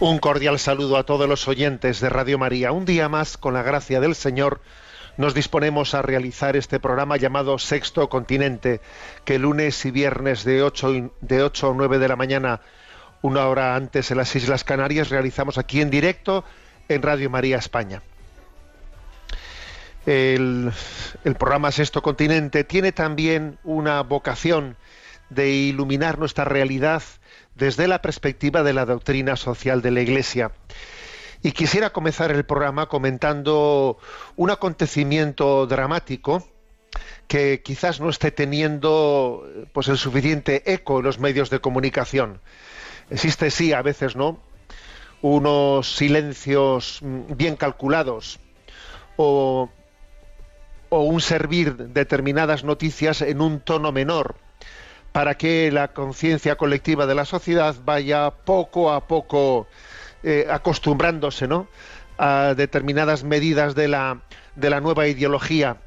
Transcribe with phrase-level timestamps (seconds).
[0.00, 2.72] Un cordial saludo a todos los oyentes de Radio María.
[2.72, 4.60] Un día más, con la gracia del Señor,
[5.18, 8.80] nos disponemos a realizar este programa llamado Sexto Continente,
[9.24, 12.60] que lunes y viernes de 8, y- de 8 a 9 de la mañana,
[13.20, 16.44] una hora antes en las Islas Canarias, realizamos aquí en directo
[16.88, 18.00] en Radio María España.
[20.06, 20.72] El
[21.38, 24.76] programa Sexto Continente tiene también una vocación
[25.28, 27.02] de iluminar nuestra realidad
[27.60, 30.52] desde la perspectiva de la doctrina social de la Iglesia.
[31.42, 33.98] Y quisiera comenzar el programa comentando
[34.36, 36.48] un acontecimiento dramático
[37.28, 42.40] que quizás no esté teniendo pues el suficiente eco en los medios de comunicación.
[43.10, 44.40] Existe sí a veces, ¿no?
[45.22, 48.40] unos silencios mm, bien calculados
[49.18, 49.68] o,
[50.88, 54.36] o un servir determinadas noticias en un tono menor
[55.12, 59.66] para que la conciencia colectiva de la sociedad vaya poco a poco
[60.22, 61.68] eh, acostumbrándose ¿no?
[62.18, 64.22] a determinadas medidas de la,
[64.54, 65.78] de la nueva ideología,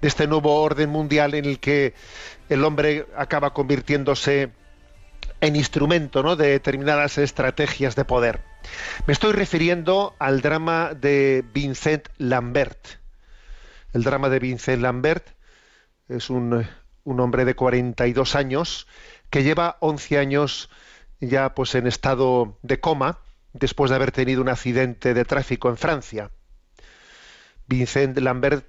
[0.00, 1.94] de este nuevo orden mundial en el que
[2.48, 4.50] el hombre acaba convirtiéndose
[5.40, 6.36] en instrumento ¿no?
[6.36, 8.40] de determinadas estrategias de poder.
[9.06, 12.86] Me estoy refiriendo al drama de Vincent Lambert.
[13.92, 15.28] El drama de Vincent Lambert
[16.08, 16.66] es un,
[17.04, 18.86] un hombre de 42 años
[19.30, 20.70] que lleva 11 años
[21.20, 23.18] ya pues en estado de coma
[23.52, 26.30] después de haber tenido un accidente de tráfico en Francia.
[27.66, 28.66] Vincent Lambert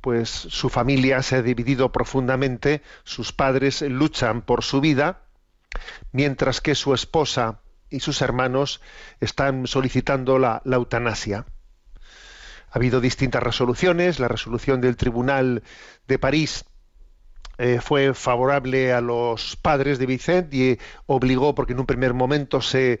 [0.00, 5.22] pues su familia se ha dividido profundamente, sus padres luchan por su vida,
[6.12, 7.60] mientras que su esposa
[7.90, 8.80] y sus hermanos
[9.20, 11.46] están solicitando la, la eutanasia.
[12.70, 15.62] Ha habido distintas resoluciones, la resolución del Tribunal
[16.06, 16.64] de París
[17.58, 22.60] eh, fue favorable a los padres de Vicente y obligó, porque en un primer momento
[22.62, 23.00] se,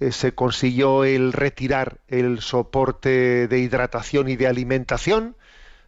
[0.00, 5.36] eh, se consiguió el retirar el soporte de hidratación y de alimentación,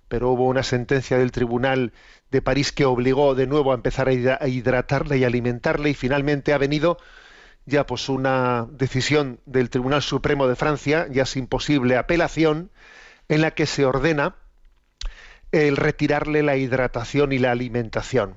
[0.09, 1.93] pero hubo una sentencia del Tribunal
[2.31, 5.95] de París que obligó de nuevo a empezar a hidra- a hidratarle y alimentarle y
[5.95, 6.99] finalmente ha venido
[7.67, 12.71] ya pues una decisión del Tribunal Supremo de Francia, ya sin posible apelación,
[13.29, 14.37] en la que se ordena
[15.53, 18.37] el retirarle la hidratación y la alimentación,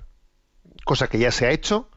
[0.86, 1.90] cosa que ya se ha hecho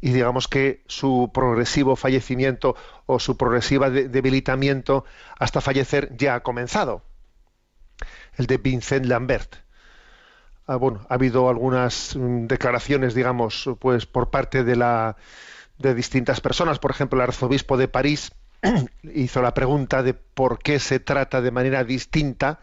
[0.00, 2.76] y digamos que su progresivo fallecimiento
[3.06, 5.04] o su progresiva de- debilitamiento
[5.38, 7.04] hasta fallecer ya ha comenzado.
[8.36, 9.54] El de Vincent Lambert.
[10.66, 15.16] Ah, bueno, ha habido algunas mm, declaraciones, digamos, pues por parte de la
[15.78, 18.32] de distintas personas, por ejemplo, el arzobispo de París
[19.02, 22.60] hizo la pregunta de por qué se trata de manera distinta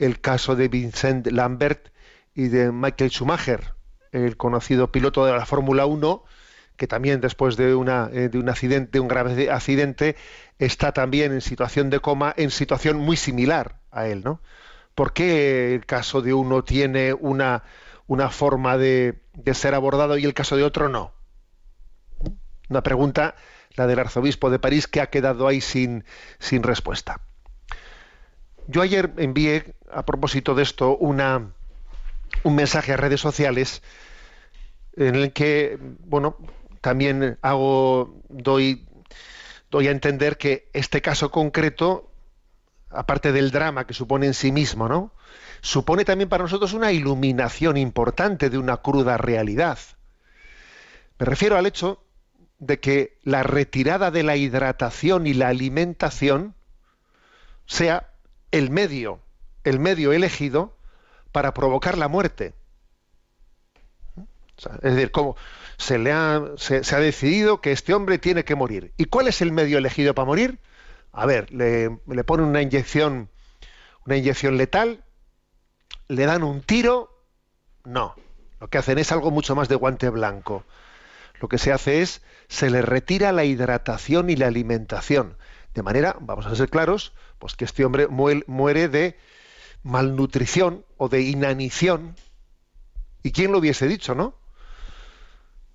[0.00, 1.88] el caso de Vincent Lambert
[2.34, 3.74] y de Michael Schumacher,
[4.12, 6.24] el conocido piloto de la Fórmula 1,
[6.76, 10.16] que también después de, una, eh, de un accidente, de un grave accidente,
[10.58, 14.40] está también en situación de coma, en situación muy similar a él, ¿no?
[14.94, 17.62] ¿Por qué el caso de uno tiene una,
[18.30, 21.12] forma de, de ser abordado y el caso de otro no?
[22.70, 23.34] Una pregunta,
[23.74, 26.04] la del arzobispo de París, que ha quedado ahí sin,
[26.38, 27.20] sin respuesta.
[28.70, 31.52] Yo ayer envié, a propósito de esto, una,
[32.44, 33.82] un mensaje a redes sociales
[34.96, 36.36] en el que, bueno,
[36.80, 38.86] también hago, doy
[39.70, 42.10] doy a entender que este caso concreto,
[42.90, 45.12] aparte del drama que supone en sí mismo, ¿no?
[45.62, 49.78] supone también para nosotros una iluminación importante de una cruda realidad.
[51.18, 52.02] Me refiero al hecho
[52.58, 56.54] de que la retirada de la hidratación y la alimentación
[57.66, 58.09] sea
[58.50, 59.20] el medio,
[59.64, 60.76] el medio elegido
[61.32, 62.54] para provocar la muerte.
[64.82, 65.36] es decir, como
[65.76, 68.92] se, le ha, se, ha decidido que este hombre tiene que morir.
[68.96, 70.58] ¿Y cuál es el medio elegido para morir?
[71.12, 73.30] A ver, le, le ponen una inyección,
[74.06, 75.04] una inyección letal,
[76.08, 77.24] le dan un tiro,
[77.84, 78.14] no.
[78.60, 80.64] Lo que hacen es algo mucho más de guante blanco.
[81.40, 85.38] Lo que se hace es, se le retira la hidratación y la alimentación.
[85.74, 89.18] De manera, vamos a ser claros, pues que este hombre muere de
[89.82, 92.16] malnutrición o de inanición.
[93.22, 94.34] ¿Y quién lo hubiese dicho, no?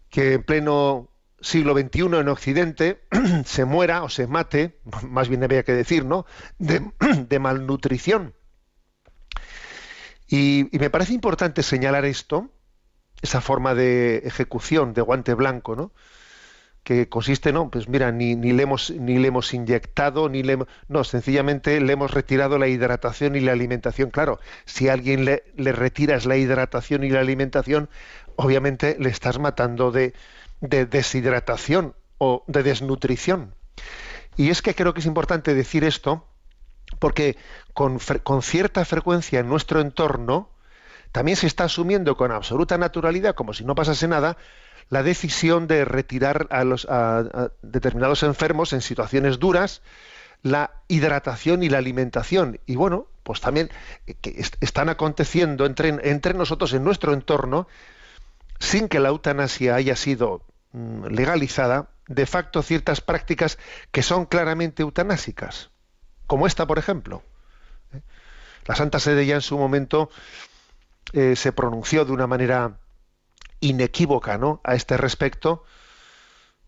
[0.09, 1.09] Que en pleno
[1.41, 3.01] siglo XXI en Occidente
[3.45, 6.25] se muera o se mate, más bien había que decir, ¿no?
[6.57, 6.91] De,
[7.27, 8.33] de malnutrición.
[10.27, 12.49] Y, me parece importante señalar esto,
[13.21, 15.91] esa forma de ejecución de guante blanco, ¿no?
[16.85, 20.57] Que consiste, no, pues mira, ni, ni, le hemos, ni le hemos inyectado, ni le
[20.87, 24.09] no, sencillamente le hemos retirado la hidratación y la alimentación.
[24.09, 27.89] Claro, si a alguien le, le retiras la hidratación y la alimentación,
[28.37, 30.13] obviamente le estás matando de,
[30.61, 33.53] de deshidratación o de desnutrición.
[34.37, 36.27] Y es que creo que es importante decir esto,
[36.99, 37.37] porque
[37.73, 37.99] con,
[38.41, 40.49] cierta frecuencia en nuestro entorno
[41.11, 44.37] también se está asumiendo con absoluta naturalidad, como si no pasase nada,
[44.89, 46.87] la decisión de retirar a, los,
[47.61, 49.81] determinados enfermos en situaciones duras
[50.41, 52.59] la hidratación y la alimentación.
[52.67, 53.71] Y bueno, pues también
[54.05, 57.67] eh, que están aconteciendo entre, entre nosotros en nuestro entorno,
[58.59, 63.57] sin que la eutanasia haya sido mm, legalizada, de facto ciertas prácticas
[63.91, 65.71] que son claramente eutanásicas
[66.27, 67.23] como esta, por ejemplo.
[67.93, 68.01] ¿eh?
[68.65, 70.09] La Santa Sede ya en su momento
[71.13, 72.77] eh, se pronunció de una manera
[73.65, 74.61] inequívoca ¿no?
[74.63, 75.63] a este respecto,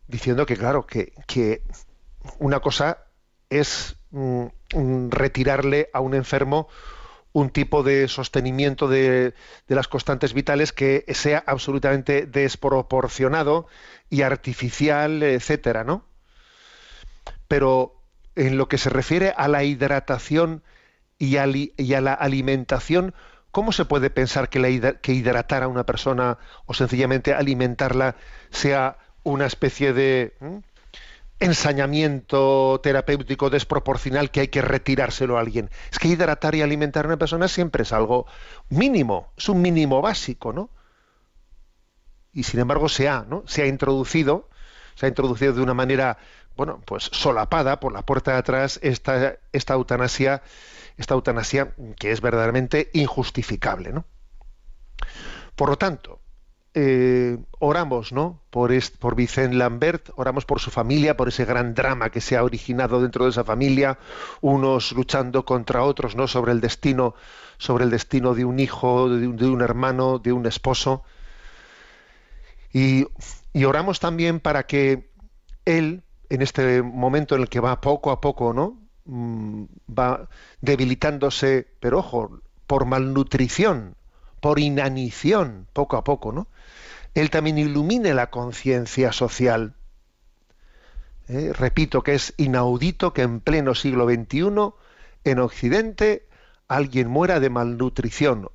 [0.08, 1.64] diciendo que, claro, que, que
[2.40, 3.06] una cosa
[3.50, 6.68] es mm, retirarle a un enfermo
[7.34, 9.34] un tipo de sostenimiento de,
[9.68, 13.68] de, las constantes vitales que sea absolutamente desproporcionado
[14.10, 16.04] y artificial, etcétera, ¿no?
[17.48, 18.02] Pero
[18.36, 20.64] en lo que se refiere a la hidratación
[21.20, 21.48] y a,
[22.02, 23.14] la alimentación,
[23.52, 24.60] ¿cómo se puede pensar que,
[25.14, 28.16] hidratar a una persona o sencillamente alimentarla
[28.50, 30.34] sea una especie de
[31.40, 35.70] ensañamiento terapéutico desproporcional que hay que retirárselo a alguien?
[35.92, 38.26] Es que hidratar y alimentar a una persona siempre es algo
[38.70, 40.70] mínimo, es un mínimo básico, ¿no?
[42.34, 43.44] Y sin embargo se ha, ¿no?
[43.48, 44.50] Se ha introducido,
[44.96, 46.18] se ha introducido de una manera
[46.58, 50.42] bueno, pues solapada por la puerta de atrás esta, esta eutanasia,
[50.98, 54.06] esta eutanasia que es verdaderamente injustificable, ¿no?
[55.56, 56.20] Por lo tanto,
[56.80, 58.44] eh, oramos, ¿no?
[58.52, 62.44] Por, por Vicente Lambert, oramos por su familia, por ese gran drama que se ha
[62.44, 63.98] originado dentro de esa familia,
[64.42, 66.28] unos luchando contra otros, ¿no?
[66.28, 67.16] Sobre el destino,
[67.58, 71.04] sobre el destino de un hijo, de un, hermano, de un esposo.
[72.72, 73.08] Y,
[73.54, 75.10] y oramos también para que
[75.66, 78.87] él, en este momento en el que va poco a poco, ¿no?
[79.08, 79.64] Mm,
[79.98, 80.28] va
[80.60, 83.96] debilitándose, pero ojo, por malnutrición,
[84.42, 86.48] por inanición, poco a poco, ¿no?
[87.14, 89.76] Él también ilumine la conciencia social.
[91.30, 94.74] Eh, repito que es inaudito que en pleno siglo XXI,
[95.24, 96.28] en Occidente,
[96.68, 98.50] alguien muera de malnutrición.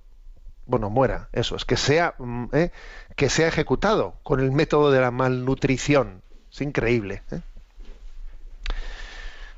[0.67, 2.71] Bueno, muera, eso, es que sea, mm, eh,
[3.17, 6.23] que sea ejecutado con el método de la malnutrición.
[6.53, 7.23] Es increíble.
[7.31, 7.41] ¿eh?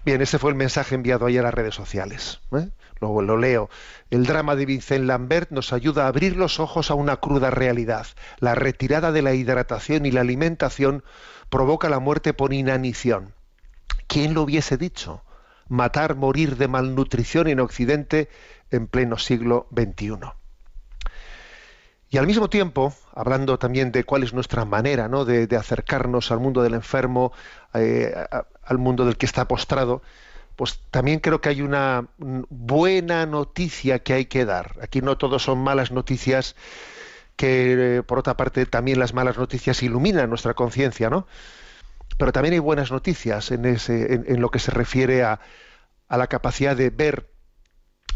[0.04, 2.40] Bien, ese fue el mensaje enviado ayer a las redes sociales.
[2.52, 2.68] ¿eh?
[3.00, 3.70] Lo leo.
[4.10, 8.06] El drama de Vincent Lambert nos ayuda a abrir los ojos a una cruda realidad.
[8.38, 11.04] La retirada de la hidratación y la alimentación
[11.48, 13.34] provoca la muerte por inanición.
[14.06, 15.22] ¿Quién lo hubiese dicho?
[15.68, 18.28] Matar, morir de malnutrición en Occidente
[18.70, 20.18] en pleno siglo XXI.
[22.10, 25.24] Y al mismo tiempo, hablando también de cuál es nuestra manera ¿no?
[25.24, 27.32] de, acercarnos al mundo del enfermo,
[27.72, 28.14] eh,
[28.66, 30.02] al mundo del que está postrado,
[30.56, 34.76] pues también creo que hay una buena noticia que hay que dar.
[34.82, 36.54] Aquí no todos son malas noticias,
[37.36, 41.26] que por otra parte también las malas noticias iluminan nuestra conciencia, ¿no?
[42.18, 45.40] Pero también hay buenas noticias en, ese, en, lo que se refiere a,
[46.08, 47.28] a la capacidad de ver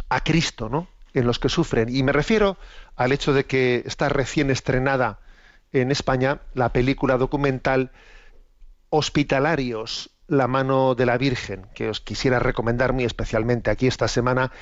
[0.09, 0.87] a Cristo, ¿no?
[1.14, 1.95] en los que sufren.
[1.95, 2.57] Y me refiero
[2.97, 5.21] al hecho de que está recién estrenada
[5.73, 7.90] en España la película documental
[8.90, 13.70] Hospitalarios, La mano de la Virgen, que os quisiera recomendar muy especialmente.
[13.70, 14.52] Aquí esta semana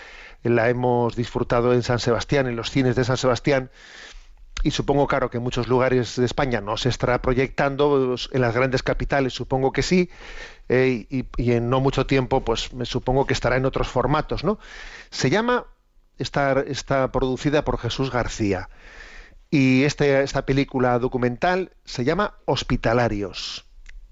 [0.42, 3.70] la hemos disfrutado en San Sebastián, en los cines de San Sebastián,
[4.62, 8.54] y supongo, claro, que en muchos lugares de España no se estará proyectando, en las
[8.54, 10.10] grandes capitales supongo que sí,
[10.68, 14.58] eh, y, en no mucho tiempo, pues me supongo que estará en otros formatos, ¿no?
[15.10, 15.66] Se llama,
[16.18, 18.68] está, está producida por Jesús García,
[19.50, 23.66] y este, esta película documental se llama Hospitalarios,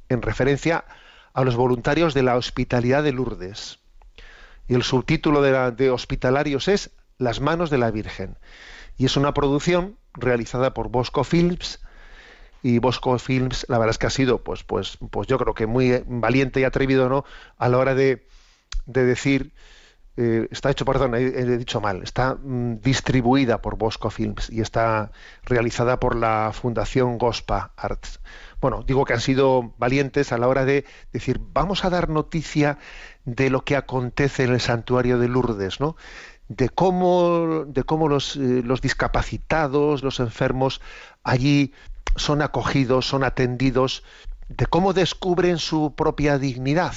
[0.08, 1.03] en referencia a
[1.42, 3.80] los voluntarios de la Hospitalidad de Lourdes.
[4.68, 8.36] Y el subtítulo de, de Hospitalarios es Las manos de la Virgen.
[8.96, 11.80] Y es una producción realizada por Bosco Films,
[12.64, 15.66] y Bosco Films, la verdad es que ha sido, pues, pues, pues yo creo que
[15.66, 17.26] muy valiente y atrevido, ¿no?
[17.58, 18.26] A la hora de,
[18.86, 19.52] de decir,
[20.16, 25.10] eh, está hecho, perdón, he, dicho mal, está mm, distribuida por Bosco Films y está
[25.44, 28.20] realizada por la Fundación Gospa Arts.
[28.60, 32.78] Bueno, digo que han sido valientes a la hora de decir, vamos a dar noticia
[33.24, 35.96] de lo que acontece en el santuario de Lourdes, ¿no?
[36.48, 40.80] De cómo, de cómo los, eh, los discapacitados, los enfermos
[41.24, 41.72] allí
[42.16, 44.04] son acogidos, son atendidos,
[44.48, 46.94] de cómo descubren su propia dignidad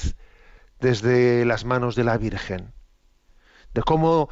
[0.79, 2.73] desde las manos de la Virgen,
[3.77, 4.29] de cómo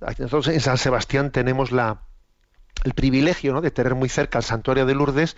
[0.00, 2.02] nosotros en San Sebastián tenemos la,
[2.82, 3.60] el privilegio ¿no?
[3.60, 5.36] de tener muy cerca el santuario de Lourdes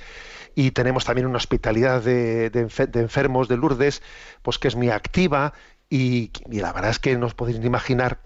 [0.55, 2.51] y tenemos también una hospitalidad de,
[2.95, 4.03] enfermos de Lourdes,
[4.43, 5.53] pues que es muy activa
[5.91, 8.21] y, la verdad es que no os podéis imaginar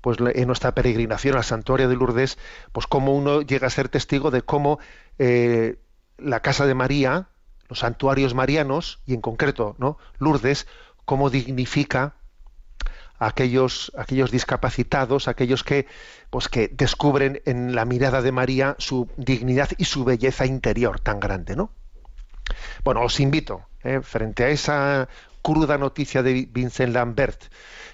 [0.00, 2.36] pues en nuestra peregrinación al santuario de Lourdes,
[2.72, 4.80] pues cómo uno llega a ser testigo de cómo
[5.18, 5.78] eh,
[6.18, 7.28] la casa de María,
[7.68, 9.98] los santuarios marianos y en concreto, ¿no?
[10.18, 10.66] Lourdes,
[11.04, 12.16] cómo dignifica
[13.18, 15.86] aquellos, aquellos discapacitados, aquellos que,
[16.30, 21.20] pues que descubren en la mirada de María su dignidad y su belleza interior tan
[21.20, 21.70] grande, ¿no?
[22.84, 24.00] Bueno, os invito, ¿eh?
[24.02, 25.08] frente a esa
[25.42, 27.44] cruda noticia de Vincent Lambert,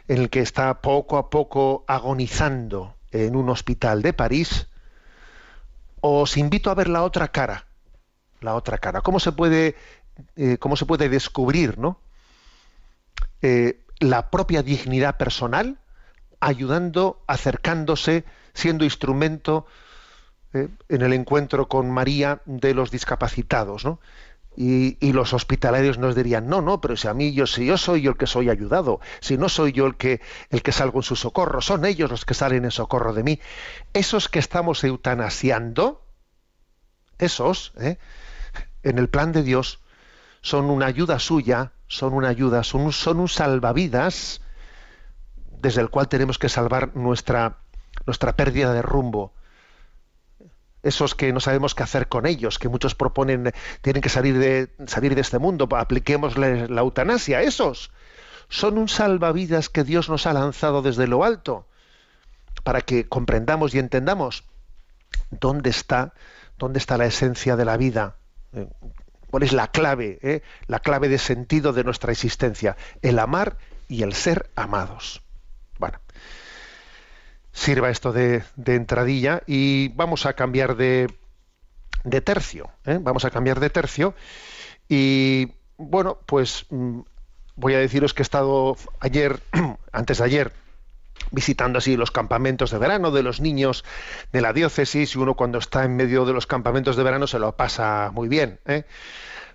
[0.08, 4.68] en el que está poco a poco agonizando en un hospital de París,
[6.00, 7.66] os invito a ver la otra cara,
[8.40, 9.02] la otra cara.
[9.02, 9.76] ¿Cómo se puede,
[10.36, 12.00] eh, cómo se puede descubrir, ¿no?
[13.42, 15.78] Eh, la propia dignidad personal,
[16.40, 19.66] ayudando, acercándose, siendo instrumento
[20.52, 24.00] eh, en el encuentro con María de los discapacitados, ¿no?
[24.56, 28.02] Y, los hospitalarios nos dirían, no, no, pero si a mí yo, si yo soy
[28.02, 31.02] yo el que soy ayudado, si no soy yo el que, el que salgo en
[31.04, 33.40] su socorro, son ellos los que salen en socorro de mí.
[33.94, 36.04] Esos que estamos eutanasiando,
[37.18, 37.98] esos, ¿eh?
[38.82, 39.80] en el plan de Dios,
[40.42, 44.40] son una ayuda suya son una ayuda, son un, son un salvavidas
[45.60, 47.58] desde el cual tenemos que salvar nuestra,
[48.06, 49.34] nuestra pérdida de rumbo.
[50.84, 54.70] Esos que no sabemos qué hacer con ellos, que muchos proponen tienen que salir de,
[54.86, 57.90] salir de este mundo, apliquemos la eutanasia, esos
[58.48, 61.66] son un salvavidas que Dios nos ha lanzado desde lo alto
[62.62, 64.44] para que comprendamos y entendamos
[65.30, 66.14] dónde está,
[66.56, 68.16] dónde está la esencia de la vida,
[69.30, 70.42] cuál es la clave, eh?
[70.66, 73.56] la clave de sentido de nuestra existencia, el amar
[73.88, 75.22] y el ser amados.
[75.78, 75.98] Bueno,
[77.52, 81.12] sirva esto de, entradilla y vamos a cambiar de,
[82.04, 82.98] de tercio, ¿eh?
[83.00, 84.14] vamos a cambiar de tercio
[84.88, 87.00] y bueno, pues mm,
[87.56, 89.40] voy a deciros que he estado ayer,
[89.92, 90.52] antes de ayer,
[91.30, 93.84] visitando así los campamentos de verano de los niños
[94.32, 97.38] de la diócesis y uno cuando está en medio de los campamentos de verano se
[97.38, 98.58] lo pasa muy bien.
[98.66, 98.84] ¿eh?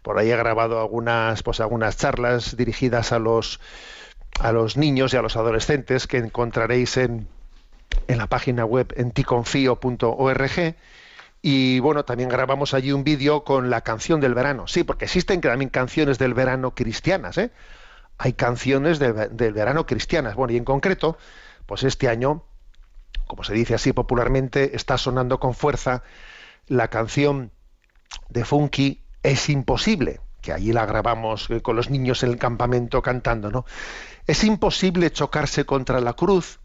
[0.02, 3.60] Por ahí he grabado algunas, pues, algunas charlas dirigidas a los,
[4.40, 7.28] a los niños y a los adolescentes que encontraréis en,
[8.08, 10.76] en la página web en ticonfio.org.
[11.42, 14.68] Y bueno, también grabamos allí un vídeo con la canción del verano.
[14.68, 17.38] Sí, porque existen también canciones del verano cristianas.
[17.38, 17.52] ¿eh?
[18.18, 20.36] Hay canciones del verano cristianas.
[20.36, 21.18] Bueno, y en concreto,
[21.66, 22.44] pues este año,
[23.28, 26.04] como se dice así popularmente, está sonando con fuerza
[26.68, 27.52] la canción
[28.30, 33.02] de Funky Es imposible, que allí la grabamos eh, con los niños en el campamento
[33.02, 33.66] cantando, ¿no?
[34.28, 36.60] Es imposible chocarse contra la cruz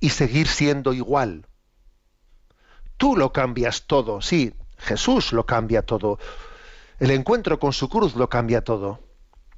[0.00, 1.46] y seguir siendo igual.
[2.96, 6.18] Tú lo cambias todo, sí, Jesús lo cambia todo.
[6.98, 9.00] El encuentro con su cruz lo cambia todo.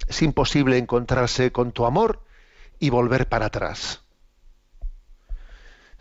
[0.07, 2.25] Es imposible encontrarse con tu amor
[2.78, 4.02] y volver para atrás.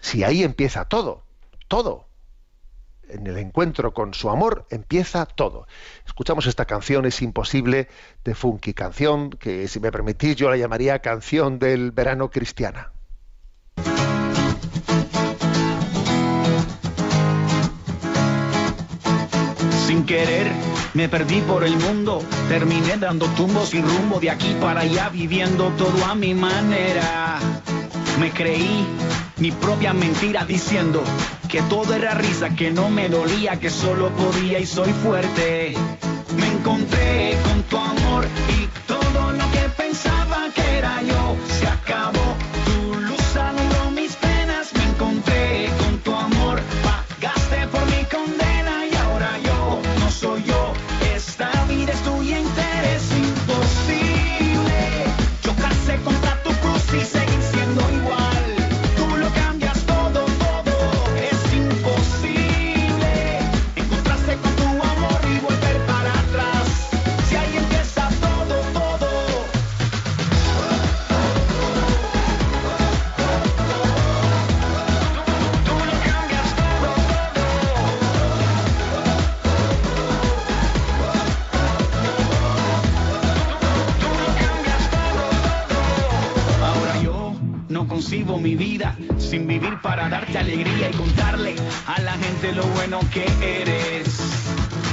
[0.07, 1.25] Si ahí empieza todo,
[1.67, 2.07] todo.
[3.09, 5.67] En el encuentro con su amor empieza todo.
[6.05, 7.89] Escuchamos esta canción, es imposible,
[8.23, 12.93] de Funky, canción que si me permitís yo la llamaría canción del verano cristiana.
[19.87, 20.47] Sin querer
[20.93, 25.69] Me perdí por el mundo, terminé dando tumbos sin rumbo de aquí para allá, viviendo
[25.77, 27.39] todo a mi manera.
[28.19, 28.87] Me creí
[29.39, 31.03] mi propia mentira diciendo
[31.48, 35.75] que todo era risa, que no me dolía, que solo podía y soy fuerte.
[36.36, 41.67] Me encontré con tu amor y todo lo que pensaba que era yo se
[92.48, 94.20] gente lo bueno que eres.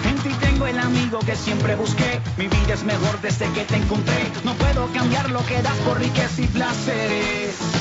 [0.08, 2.20] En ti tengo el amigo que siempre busqué.
[2.36, 4.30] Mi vida es mejor desde que te encontré.
[4.44, 7.73] No puedo cambiar lo que das por riqueza y placeres.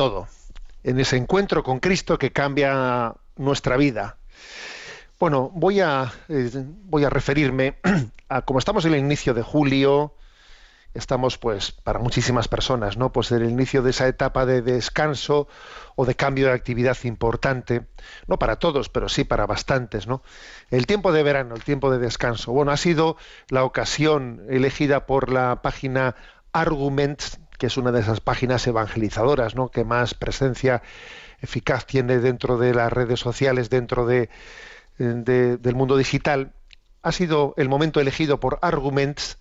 [0.00, 0.28] Todo,
[0.82, 4.16] en ese encuentro con Cristo que cambia nuestra vida.
[5.18, 7.76] Bueno, voy a, eh, voy a referirme
[8.30, 10.14] a, como estamos en el inicio de julio,
[10.94, 13.12] estamos pues para muchísimas personas, ¿no?
[13.12, 15.48] Pues en el inicio de esa etapa de descanso
[15.96, 17.82] o de cambio de actividad importante,
[18.26, 20.22] no para todos, pero sí para bastantes, ¿no?
[20.70, 22.52] El tiempo de verano, el tiempo de descanso.
[22.52, 23.18] Bueno, ha sido
[23.50, 26.16] la ocasión elegida por la página
[26.54, 29.68] Arguments, que es una de esas páginas evangelizadoras, ¿no?
[29.68, 30.82] Que más presencia
[31.42, 34.30] eficaz tiene dentro de las redes sociales, dentro de,
[34.98, 36.52] de- del mundo digital.
[37.02, 39.38] Ha sido el momento elegido por Arguments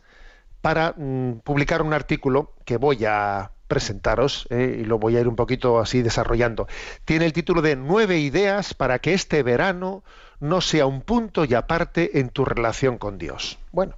[0.62, 5.28] para mm, publicar un artículo que voy a presentaros eh, y lo voy a ir
[5.30, 6.68] un poquito así desarrollando.
[7.06, 10.04] Tiene el título de Nueve ideas para que este verano
[10.42, 13.60] no sea un punto y aparte en tu relación con Dios.
[13.72, 13.96] Bueno,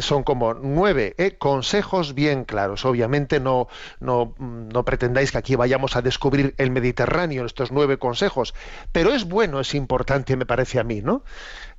[0.00, 2.84] son como nueve eh, consejos bien claros.
[2.84, 3.68] Obviamente no,
[4.00, 8.54] no, mm, no pretendáis que aquí vayamos a descubrir el Mediterráneo en estos nueve consejos,
[8.92, 11.22] pero es bueno, es importante, me parece a mí, ¿no?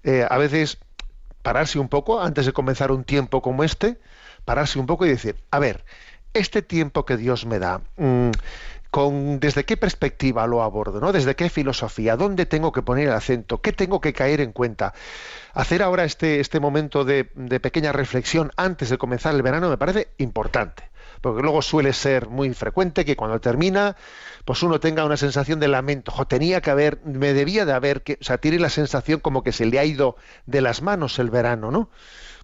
[0.04, 0.80] Eh, a veces
[1.41, 3.99] pararse un poco antes de comenzar un tiempo como este,
[4.45, 5.86] pararse un poco y decir, a ver,
[6.34, 8.32] este tiempo que Dios me da, mm,
[8.95, 11.12] con desde qué perspectiva lo abordo, ¿no?
[11.12, 14.93] Desde qué filosofía, dónde tengo que poner el acento, qué tengo que caer en cuenta.
[15.53, 20.08] Hacer ahora este, este momento de, pequeña reflexión antes de comenzar el verano me parece
[20.17, 23.97] importante, porque luego suele ser muy frecuente que cuando termina,
[24.45, 26.13] pues uno tenga una sensación de lamento.
[26.13, 29.43] Jo, tenía que haber, me debía de haber, que, o sea, tiene la sensación como
[29.43, 31.89] que se le ha ido de las manos el verano, ¿no?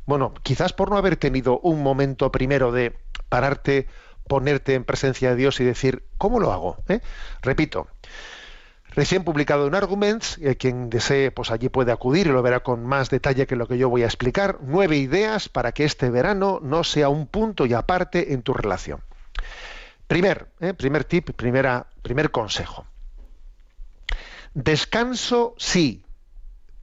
[0.06, 2.98] Bueno, quizás por no haber tenido un momento primero de
[3.30, 3.88] pararte,
[4.32, 6.78] ponerte en presencia de Dios y decir, ¿cómo lo hago?
[6.88, 7.02] ¿Eh?
[7.42, 7.90] Repito,
[8.92, 12.86] recién publicado en Arguments, eh, quien desee, pues allí puede acudir y lo verá con
[12.86, 16.62] más detalle que lo que yo voy a explicar, nueve ideas para que este verano
[16.64, 19.02] no sea un punto y aparte en tu relación.
[20.08, 20.74] Primer, ¿eh?
[20.74, 22.86] primer tip, primera, primer consejo.
[24.54, 26.06] Descanso sí,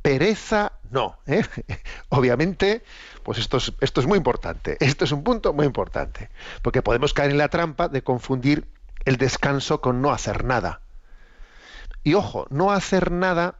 [0.03, 1.19] pereza no.
[1.27, 1.45] ¿eh?
[2.09, 2.85] Obviamente,
[3.23, 4.77] pues esto es, esto es muy importante.
[4.81, 6.31] Esto es un punto muy importante.
[6.63, 8.69] Porque podemos caer en la trampa de confundir
[9.05, 10.81] el descanso con no hacer nada.
[12.05, 13.57] Y ojo, no hacer nada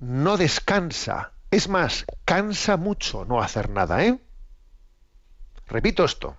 [0.00, 1.32] no descansa.
[1.50, 4.18] Es más, cansa mucho no hacer nada, ¿eh?
[5.66, 6.36] Repito esto.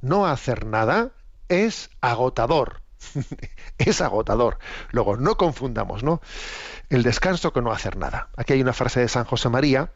[0.00, 1.10] No hacer nada
[1.48, 2.80] es agotador.
[3.78, 4.58] es agotador.
[4.90, 6.20] Luego, no confundamos, ¿no?
[6.88, 8.28] El descanso con no hacer nada.
[8.36, 9.90] Aquí hay una frase de San José María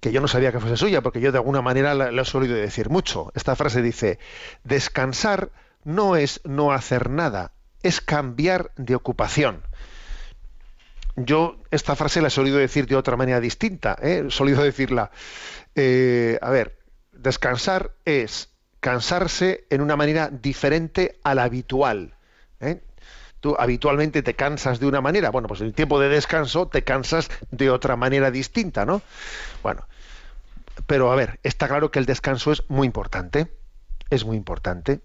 [0.00, 2.54] que yo no sabía que fuese suya, porque yo de alguna manera la, he solido
[2.54, 3.32] decir mucho.
[3.34, 4.18] Esta frase dice,
[4.62, 5.50] descansar
[5.82, 9.62] no es no hacer nada, es cambiar de ocupación.
[11.16, 13.96] Yo esta frase la he solido decir de otra manera distinta.
[14.02, 14.24] ¿eh?
[14.26, 15.10] He solido decirla,
[15.74, 16.76] eh, a ver,
[17.12, 18.53] descansar es
[18.84, 22.12] cansarse en una manera diferente a la habitual.
[22.60, 22.82] ¿eh?
[23.40, 26.84] Tú habitualmente te cansas de una manera, bueno, pues en el tiempo de descanso te
[26.84, 29.00] cansas de otra manera distinta, ¿no?
[29.62, 29.86] Bueno,
[30.86, 33.50] pero a ver, está claro que el descanso es muy importante,
[34.10, 35.00] es muy importante.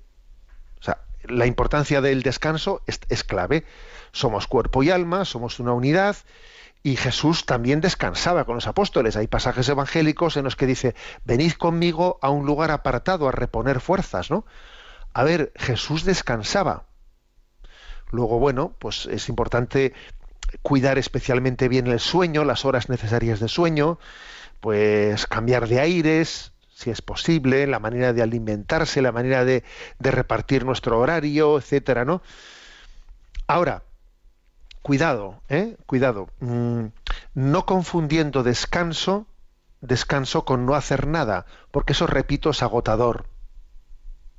[0.81, 3.63] O sea, la importancia del descanso es, es clave.
[4.11, 6.17] Somos cuerpo y alma, somos una unidad,
[6.81, 9.17] y Jesús también descansaba con los apóstoles.
[9.17, 13.81] Hay pasajes evangélicos en los que dice, venid conmigo a un lugar apartado a reponer
[13.81, 14.45] fuerzas, ¿no?
[15.13, 16.85] A ver, Jesús descansaba.
[18.11, 19.93] Luego, bueno, pues es importante
[20.61, 23.99] cuidar especialmente bien el sueño, las horas necesarias de sueño,
[24.61, 29.63] pues cambiar de aires, si es posible, la manera de alimentarse, la manera de,
[29.99, 32.21] de repartir nuestro horario, etcétera, ¿no?
[33.47, 33.83] Ahora,
[34.81, 35.77] cuidado, ¿eh?
[35.85, 36.85] cuidado, mm,
[37.35, 39.27] no confundiendo descanso,
[39.81, 43.27] descanso con no hacer nada, porque eso, repito, es agotador.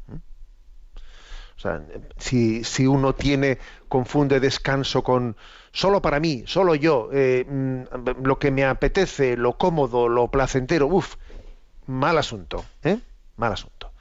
[0.07, 0.15] ¿Mm?
[0.15, 1.83] O sea,
[2.19, 5.37] si, si, uno tiene, confunde descanso con
[5.73, 10.87] solo para mí, solo yo, eh, mm, lo que me apetece, lo cómodo, lo placentero,
[10.87, 11.17] uff,
[11.87, 12.99] mal asunto, ¿eh?
[13.37, 13.93] Mal asunto.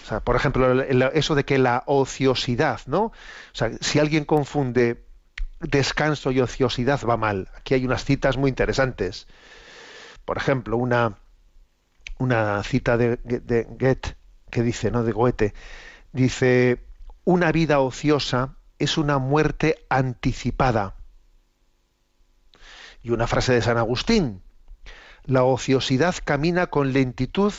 [0.00, 3.04] O sea, por ejemplo, eso de que la ociosidad, ¿no?
[3.06, 3.12] O
[3.52, 5.07] sea, si alguien confunde
[5.60, 7.48] descanso y ociosidad va mal.
[7.56, 9.26] Aquí hay unas citas muy interesantes.
[10.24, 11.16] Por ejemplo, una,
[12.64, 14.16] cita de, de Goethe
[14.50, 15.04] que dice, ¿no?
[15.04, 15.54] De Goethe,
[16.12, 16.84] dice,
[17.24, 20.94] una vida ociosa es una muerte anticipada.
[23.02, 24.42] Y una frase de San Agustín,
[25.24, 27.52] la ociosidad camina con lentitud,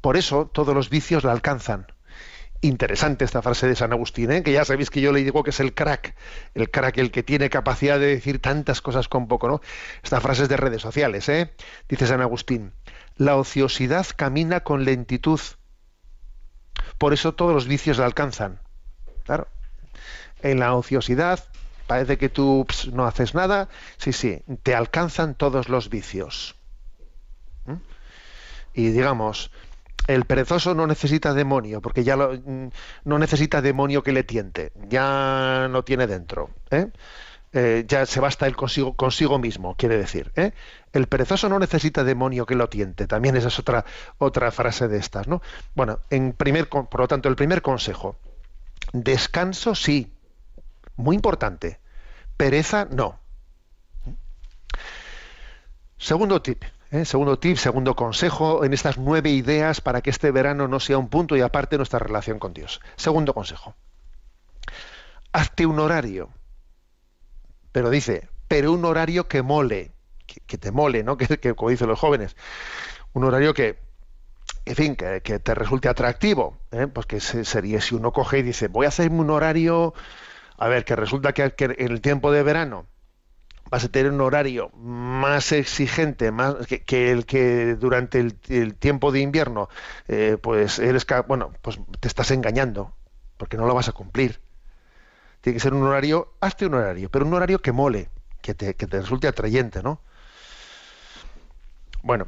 [0.00, 1.86] por eso todos los vicios la alcanzan.
[2.62, 4.42] Interesante esta frase de San Agustín, ¿eh?
[4.42, 6.14] que ya sabéis que yo le digo que es el crack,
[6.54, 9.62] el crack, el que tiene capacidad de decir tantas cosas con poco, ¿no?
[10.02, 11.54] Esta frase es de redes sociales, ¿eh?
[11.88, 12.72] Dice San Agustín,
[13.16, 15.40] la ociosidad camina con lentitud,
[16.98, 18.60] por eso todos los vicios la alcanzan.
[19.24, 19.48] Claro,
[20.42, 21.42] en la ociosidad
[21.86, 26.56] parece que tú ps, no haces nada, sí, sí, te alcanzan todos los vicios.
[27.64, 27.76] ¿Mm?
[28.74, 29.50] Y digamos,
[30.06, 32.38] el perezoso no necesita demonio, porque ya lo,
[33.04, 36.50] no necesita demonio que le tiente, ya no tiene dentro.
[36.70, 36.88] ¿eh?
[37.52, 40.30] Eh, ya se basta él consigo, consigo mismo, quiere decir.
[40.36, 40.52] ¿eh?
[40.92, 43.06] El perezoso no necesita demonio que lo tiente.
[43.06, 43.84] También esa es otra,
[44.18, 45.26] otra frase de estas.
[45.26, 45.42] ¿no?
[45.74, 48.16] Bueno, en primer, por lo tanto, el primer consejo.
[48.92, 50.12] Descanso sí,
[50.96, 51.80] muy importante.
[52.36, 53.18] Pereza no.
[55.98, 56.62] Segundo tip.
[56.90, 57.04] ¿Eh?
[57.04, 61.08] Segundo tip, segundo consejo en estas nueve ideas para que este verano no sea un
[61.08, 62.80] punto y aparte nuestra relación con Dios.
[62.96, 63.74] Segundo consejo.
[65.32, 66.30] Hazte un horario.
[67.72, 69.92] Pero dice, pero un horario que mole,
[70.26, 71.16] que, te mole, ¿no?
[71.18, 72.36] Que, como dicen los jóvenes.
[73.12, 73.78] Un horario que,
[74.64, 76.58] en fin, que, que te resulte atractivo.
[76.72, 76.88] ¿eh?
[76.88, 79.94] Pues que sería si uno coge y dice, voy a hacerme un horario,
[80.56, 82.86] a ver, que resulta que, que en el tiempo de verano
[83.70, 89.20] vas a tener un horario más exigente más que, el que durante el, tiempo de
[89.20, 89.68] invierno
[90.08, 90.80] eh, pues
[91.28, 92.92] bueno pues te estás engañando
[93.36, 94.38] porque no lo vas a cumplir.
[95.40, 98.10] Tiene que ser un horario hazte un horario pero un horario que mole
[98.42, 100.00] que te, que te resulte atrayente no
[102.02, 102.26] bueno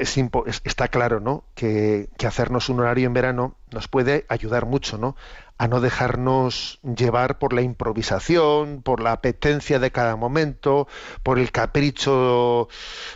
[0.00, 0.16] es,
[0.64, 1.44] está claro ¿no?
[1.54, 5.16] Que, hacernos un horario en verano nos puede ayudar mucho ¿no?
[5.58, 10.86] a no dejarnos llevar por la improvisación, por la apetencia de cada momento,
[11.22, 12.68] por el capricho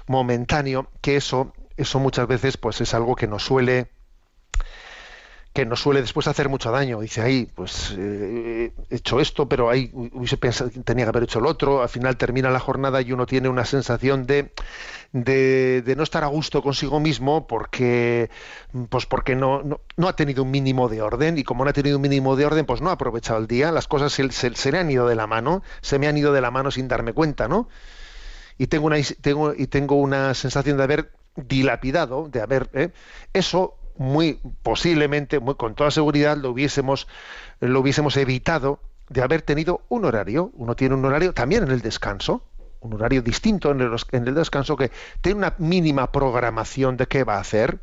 [0.07, 3.91] momentáneo, que eso, eso muchas veces pues es algo que nos suele
[5.53, 7.01] que nos suele después hacer mucho daño.
[7.01, 11.41] Dice ahí, pues eh, he hecho esto, pero ahí hubiese pensado tenía que haber hecho
[11.41, 11.83] el otro.
[11.83, 14.53] Al final termina la jornada y uno tiene una sensación de,
[15.13, 18.31] de, no estar a gusto consigo mismo porque,
[18.89, 19.63] pues porque no,
[19.97, 22.47] no, ha tenido un mínimo de orden y como no ha tenido un mínimo de
[22.47, 23.73] orden, pues no ha aprovechado el día.
[23.73, 26.41] Las cosas se, se, le han ido de la mano, se me han ido de
[26.41, 27.69] la mano sin darme cuenta, ¿no?
[28.57, 32.71] Y tengo una, tengo, y tengo una sensación de haber dilapidado, de haber...
[32.73, 32.91] ¿eh?
[33.33, 37.07] Eso muy posiblemente, con toda seguridad, lo hubiésemos,
[37.61, 40.51] lo hubiésemos evitado de haber tenido un horario.
[40.55, 42.45] Uno tiene un horario también en el descanso,
[42.81, 47.25] un horario distinto en el, en el descanso que tiene una mínima programación de qué
[47.25, 47.81] va a hacer.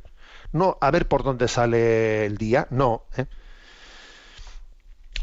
[0.51, 3.03] No a ver por dónde sale el día, no.
[3.15, 3.25] ¿eh?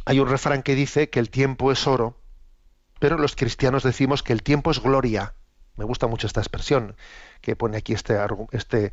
[0.04, 2.16] Hay un refrán que dice que el tiempo es oro,
[3.00, 5.34] pero los cristianos decimos que el tiempo es gloria.
[5.76, 6.96] Me gusta mucho esta expresión
[7.40, 8.16] que pone aquí este,
[8.52, 8.92] este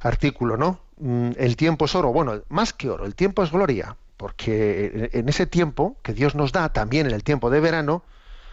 [0.00, 0.80] artículo, ¿no?
[0.98, 2.12] Mm, el tiempo es oro.
[2.12, 6.52] Bueno, más que oro, el tiempo es gloria, porque en ese tiempo que Dios nos
[6.52, 8.02] da, también en el tiempo de verano,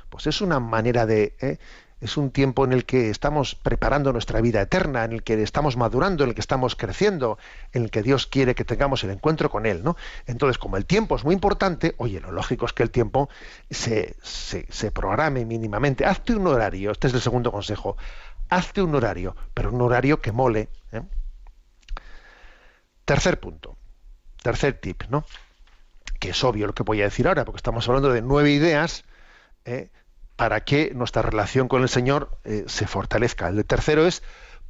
[0.09, 1.35] pues es una manera de...
[1.41, 1.57] ¿eh?
[1.99, 5.77] Es un tiempo en el que estamos preparando nuestra vida eterna, en el que estamos
[5.77, 7.39] madurando, en el que estamos creciendo,
[7.73, 9.97] en el que Dios quiere que tengamos el encuentro con Él, ¿no?
[10.27, 13.29] Entonces, como el tiempo es muy importante, oye, lo lógico es que el tiempo
[13.71, 16.05] se, se programe mínimamente.
[16.05, 17.97] Hazte un horario, este es el segundo consejo.
[18.49, 20.69] Hazte un horario, pero un horario que mole.
[20.91, 21.01] ¿eh?
[23.07, 23.77] Tercer punto,
[24.43, 25.23] tercer tip, ¿no?
[26.19, 29.05] Que es obvio lo que voy a decir ahora, porque estamos hablando de nueve ideas
[29.63, 29.91] ¿eh?
[30.35, 33.47] para que nuestra relación con el Señor eh, se fortalezca.
[33.47, 34.23] El tercero es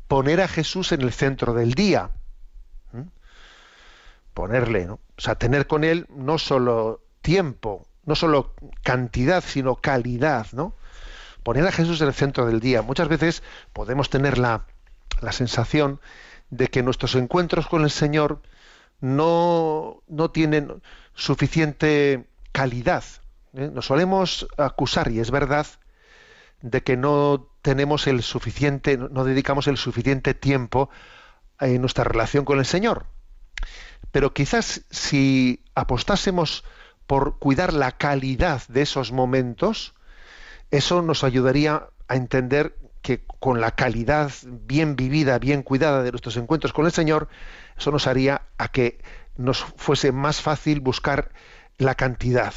[0.07, 2.11] poner a Jesús en el centro del día.
[4.35, 4.99] Ponerle, ¿no?
[5.17, 10.75] O sea, tener con Él no solo tiempo, no solo cantidad, sino calidad, ¿no?
[11.41, 12.83] Poner a Jesús en el centro del día.
[12.83, 13.41] Muchas veces
[13.73, 14.67] podemos tener la,
[15.21, 15.99] la sensación
[16.49, 18.41] de que nuestros encuentros con el Señor
[18.99, 20.81] no, no tienen
[21.13, 23.03] suficiente calidad.
[23.53, 23.69] ¿eh?
[23.73, 25.67] Nos solemos acusar, y es verdad,
[26.61, 30.89] de que no tenemos el suficiente, no dedicamos el suficiente tiempo
[31.59, 33.05] en nuestra relación con el Señor.
[34.11, 36.63] Pero quizás si apostásemos
[37.07, 39.93] por cuidar la calidad de esos momentos,
[40.71, 46.37] eso nos ayudaría a entender que con la calidad bien vivida, bien cuidada de nuestros
[46.37, 47.29] encuentros con el Señor,
[47.77, 48.99] eso nos haría a que
[49.35, 51.31] nos fuese más fácil buscar
[51.77, 52.53] la cantidad.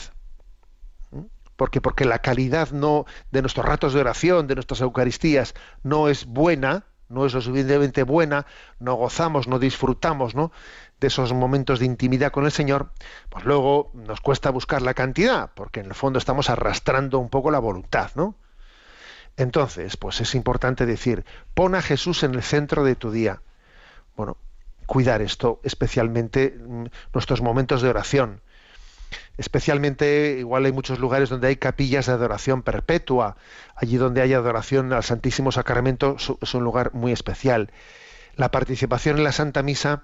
[1.11, 1.25] ¿Mm?
[1.57, 6.27] Porque, porque la calidad no de nuestros ratos de oración, de nuestras Eucaristías, no es
[6.27, 8.47] buena, no es lo suficientemente buena,
[8.79, 10.53] no gozamos, no disfrutamos ¿no?
[11.01, 12.93] de esos momentos de intimidad con el Señor,
[13.29, 17.51] pues luego nos cuesta buscar la cantidad, porque en el fondo estamos arrastrando un poco
[17.51, 18.37] la voluntad, ¿no?
[19.41, 21.25] Entonces, pues es importante decir,
[21.55, 23.41] pon a Jesús en el centro de tu día.
[24.15, 24.37] Bueno,
[24.85, 28.43] cuidar esto, especialmente mm, nuestros momentos de oración.
[29.39, 33.39] Especialmente, igual hay muchos lugares donde hay capillas de adoración perpetua.
[33.77, 37.73] Allí donde hay adoración al Santísimo Sacramento es un lugar muy especial.
[38.37, 40.03] La participación en la Santa Misa,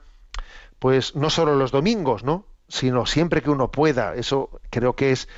[0.79, 2.47] pues no solo los domingos, ¿no?
[2.69, 4.15] Sino siempre que uno pueda.
[4.15, 5.29] Eso creo que es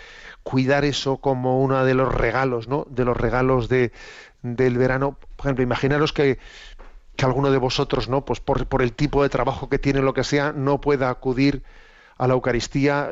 [0.49, 2.87] cuidar eso como uno de los regalos, ¿no?
[2.89, 3.93] De los regalos de,
[4.41, 5.19] del verano.
[5.37, 6.39] Por ejemplo, imaginaros que,
[7.17, 8.25] que alguno de vosotros, ¿no?
[8.25, 11.65] Pues por, por, el tipo de trabajo que tiene, lo que sea, no pueda acudir
[12.17, 13.11] a la Eucaristía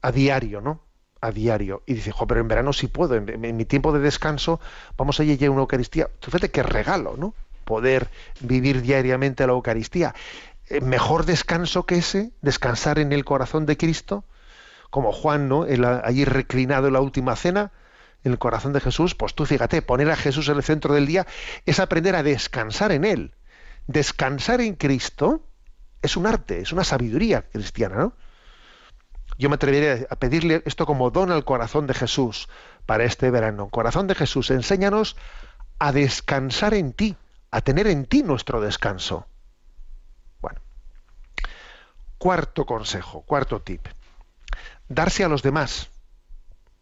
[0.00, 0.84] a diario, ¿no?
[1.20, 1.82] A diario.
[1.86, 4.60] Y dice, jo, pero en verano sí puedo, en, mi tiempo de descanso
[4.96, 6.08] vamos a ir a una Eucaristía.
[6.22, 7.34] Fíjate qué regalo, ¿no?
[7.64, 10.14] Poder vivir diariamente la Eucaristía.
[10.68, 12.30] Eh, ¿Mejor descanso que ese?
[12.42, 14.22] ¿Descansar en el corazón de Cristo?
[14.90, 15.66] Como Juan, ¿no?
[16.04, 17.72] allí reclinado en la última cena,
[18.24, 21.06] en el corazón de Jesús, pues tú fíjate, poner a Jesús en el centro del
[21.06, 21.26] día
[21.64, 23.34] es aprender a descansar en Él.
[23.86, 25.42] Descansar en Cristo
[26.02, 28.12] es un arte, es una sabiduría cristiana, ¿no?
[29.38, 32.48] Yo me atrevería a pedirle esto como don al corazón de Jesús
[32.84, 33.70] para este verano.
[33.70, 35.16] Corazón de Jesús, enséñanos
[35.78, 37.16] a descansar en ti,
[37.50, 39.26] a tener en ti nuestro descanso.
[40.42, 40.60] Bueno,
[42.18, 43.86] cuarto consejo, cuarto tip
[44.90, 45.88] darse a los demás.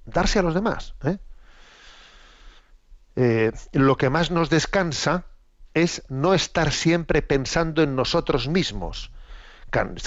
[0.04, 0.94] Darse a los demás.
[1.04, 1.18] ¿eh?
[3.14, 5.26] eh, lo que más nos descansa
[5.74, 9.12] es no estar siempre pensando en nosotros mismos.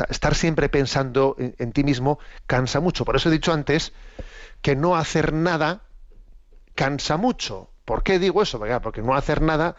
[0.09, 3.05] Estar siempre pensando en, en ti mismo cansa mucho.
[3.05, 3.93] Por eso he dicho antes
[4.61, 5.83] que no hacer nada
[6.73, 7.69] cansa mucho.
[7.85, 8.59] ¿Por qué digo eso?
[8.81, 9.75] Porque no hacer nada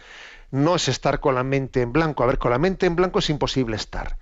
[0.52, 2.22] no es estar con la mente en blanco.
[2.22, 4.18] A ver, con la mente en blanco es imposible estar.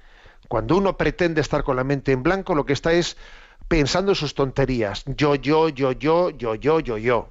[0.48, 3.16] Cuando uno pretende estar con la mente en blanco, lo que está es
[3.70, 5.04] pensando en sus tonterías.
[5.06, 7.28] Yo, yo, yo, yo, yo, yo, yo, yo.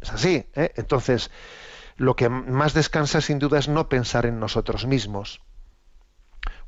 [0.00, 0.46] Es así.
[0.54, 0.72] ¿eh?
[0.76, 1.32] Entonces,
[1.96, 5.42] lo que más descansa sin duda es no pensar en nosotros mismos.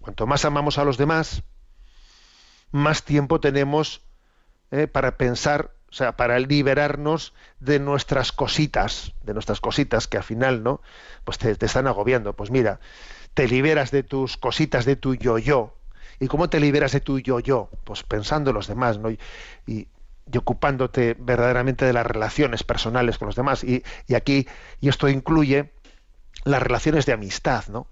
[0.00, 1.44] Cuanto más amamos a los demás,
[2.72, 4.02] más tiempo tenemos
[4.72, 4.88] ¿eh?
[4.88, 10.64] para pensar, o sea, para liberarnos de nuestras cositas, de nuestras cositas que al final,
[10.64, 10.80] ¿no?
[11.22, 12.32] Pues te, te están agobiando.
[12.32, 12.80] Pues mira,
[13.34, 15.76] te liberas de tus cositas, de tu yo-yo.
[16.20, 17.70] ¿Y cómo te liberas de tu yo-yo?
[17.84, 19.10] Pues pensando en los demás, ¿no?
[19.10, 19.18] Y,
[19.66, 19.88] y-
[20.38, 23.62] ocupándote verdaderamente de las relaciones personales con los demás.
[23.62, 24.48] Y, y aquí,
[24.80, 25.72] y esto incluye
[26.44, 27.88] las relaciones de amistad, ¿no?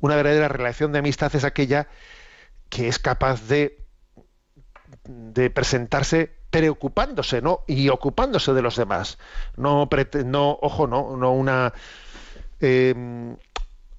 [0.00, 1.88] Una verdadera relación de amistad es aquella
[2.70, 3.78] que es capaz de
[5.04, 7.64] de presentarse preocupándose, ¿no?
[7.66, 9.18] Y ocupándose de los demás.
[9.56, 9.88] No,
[10.24, 11.72] no ojo, no, no una
[12.60, 12.94] eh,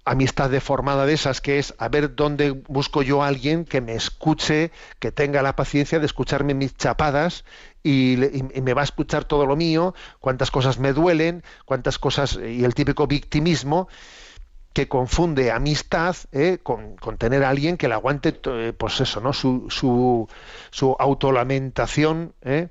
[0.06, 3.96] amistad deformada de esas que es a ver dónde busco yo a alguien que me
[3.96, 7.44] escuche, que tenga la paciencia de escucharme mis chapadas
[7.84, 12.36] y, y- me va a escuchar todo lo mío, cuántas cosas me duelen, cuántas cosas
[12.38, 13.88] y el típico victimismo
[14.74, 19.32] que confunde amistad eh, con, tener a alguien que le aguante eh, pues eso no
[19.34, 20.28] su su,
[20.72, 22.70] su autolamentación eh,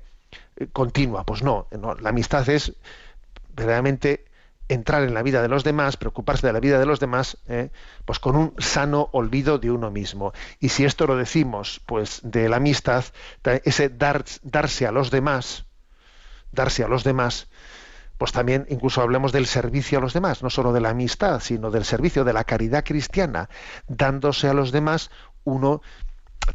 [0.73, 1.25] continua.
[1.25, 2.73] Pues no, no, la amistad es
[3.55, 4.25] verdaderamente
[4.67, 7.69] entrar en la vida de los demás preocuparse de la vida de los demás eh,
[8.05, 12.49] pues con un sano olvido de uno mismo y si esto lo decimos pues de
[12.49, 13.03] la amistad
[13.41, 15.65] ta- ese dar, darse a los demás
[16.51, 17.47] darse a los demás
[18.17, 21.69] pues también incluso hablemos del servicio a los demás, no solo de la amistad, sino
[21.69, 23.49] del servicio, de la caridad cristiana.
[23.89, 25.11] Dándose a los demás,
[25.43, 25.81] uno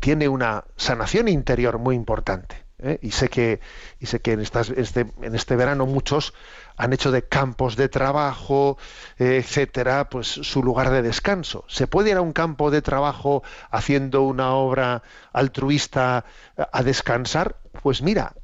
[0.00, 2.64] tiene una sanación interior muy importante.
[2.82, 2.98] ¿Eh?
[3.02, 3.60] Y sé que,
[3.98, 6.34] y sé que en, este, en este verano muchos
[6.76, 8.78] han hecho de campos de trabajo,
[9.18, 11.64] eh, etcétera, pues su lugar de descanso.
[11.68, 16.24] ¿Se puede ir a un campo de trabajo haciendo una obra altruista
[16.56, 17.56] a descansar?
[17.82, 18.34] Pues mira,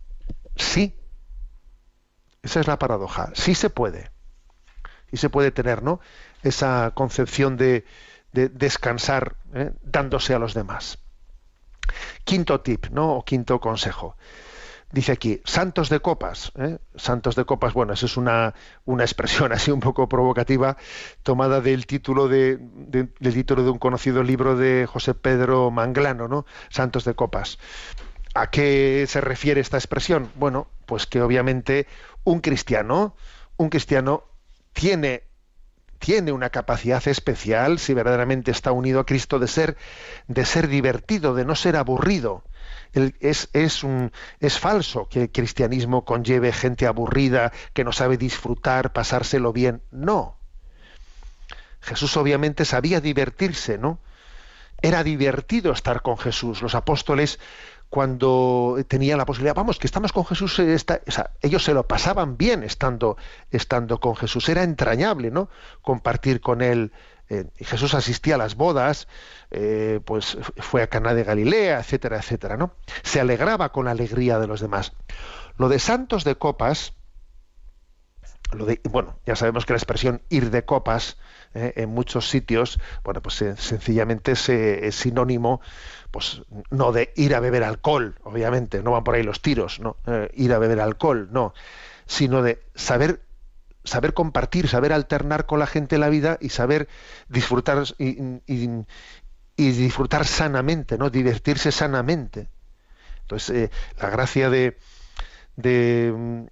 [0.56, 0.94] sí,
[2.42, 3.30] esa es la paradoja.
[3.34, 4.10] Sí se puede.
[5.10, 6.00] Sí se puede tener, ¿no?
[6.42, 7.84] Esa concepción de,
[8.32, 9.72] de descansar ¿eh?
[9.82, 10.98] dándose a los demás.
[12.24, 13.14] Quinto tip, ¿no?
[13.16, 14.16] O quinto consejo.
[14.92, 16.52] Dice aquí, santos de copas.
[16.56, 16.78] ¿eh?
[16.94, 20.76] Santos de copas, bueno, eso es una, una expresión así un poco provocativa,
[21.22, 26.28] tomada del título de, de- del título de un conocido libro de José Pedro Manglano,
[26.28, 26.46] ¿no?
[26.70, 27.58] Santos de copas.
[28.34, 30.30] ¿A qué se refiere esta expresión?
[30.36, 31.86] Bueno, pues que obviamente
[32.24, 33.16] un cristiano,
[33.56, 34.24] un cristiano
[34.72, 35.24] tiene
[35.98, 39.76] tiene una capacidad especial si verdaderamente está unido a Cristo de ser
[40.28, 42.44] de ser divertido, de no ser aburrido.
[43.20, 48.92] Es, es, un, es falso que el cristianismo conlleve gente aburrida, que no sabe disfrutar,
[48.92, 49.82] pasárselo bien.
[49.90, 50.38] No.
[51.80, 54.00] Jesús obviamente sabía divertirse, ¿no?
[54.82, 56.62] Era divertido estar con Jesús.
[56.62, 57.38] Los apóstoles,
[57.88, 60.76] cuando tenían la posibilidad, vamos, que estamos con Jesús, eh,
[61.40, 63.16] ellos se lo pasaban bien estando,
[63.50, 64.48] estando con Jesús.
[64.48, 65.48] Era entrañable, ¿no?
[65.82, 66.92] Compartir con él.
[67.28, 69.08] eh, Jesús asistía a las bodas,
[69.50, 72.74] eh, pues fue a Caná de Galilea, etcétera, etcétera, ¿no?
[73.02, 74.92] Se alegraba con la alegría de los demás.
[75.56, 76.94] Lo de santos de copas,
[78.52, 81.16] lo de, bueno, ya sabemos que la expresión ir de copas
[81.54, 85.62] en muchos sitios, bueno, pues sencillamente es sinónimo,
[86.16, 89.98] pues no de ir a beber alcohol, obviamente, no van por ahí los tiros, no,
[90.06, 91.52] Eh, ir a beber alcohol, no,
[92.06, 93.20] sino de saber
[93.84, 96.88] saber compartir, saber alternar con la gente la vida y saber
[97.28, 98.16] disfrutar y,
[99.56, 102.48] disfrutar sanamente, no, divertirse sanamente.
[103.20, 104.78] Entonces, eh, la gracia de,
[105.56, 106.48] de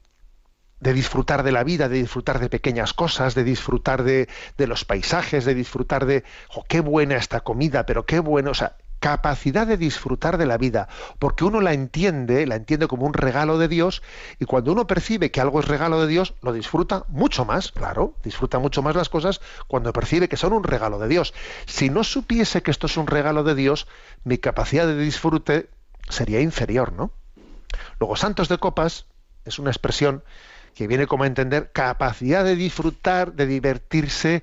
[0.81, 4.85] de disfrutar de la vida, de disfrutar de pequeñas cosas, de disfrutar de, de los
[4.85, 9.67] paisajes, de disfrutar de, "Jo, qué buena esta comida, pero qué bueno, o sea, capacidad
[9.67, 10.89] de disfrutar de la vida,
[11.19, 14.01] porque uno la entiende, la entiende como un regalo de Dios,
[14.39, 18.15] y cuando uno percibe que algo es regalo de Dios, lo disfruta mucho más, claro,
[18.25, 21.35] disfruta mucho más las cosas cuando percibe que son un regalo de Dios.
[21.67, 23.87] Si no supiese que esto es un regalo de Dios,
[24.25, 25.69] mi capacidad de disfrute
[26.09, 27.11] sería inferior, ¿no?
[28.01, 29.05] Luego, santos de copas
[29.45, 30.25] es una expresión
[30.75, 34.43] que viene como a entender capacidad de disfrutar, de divertirse,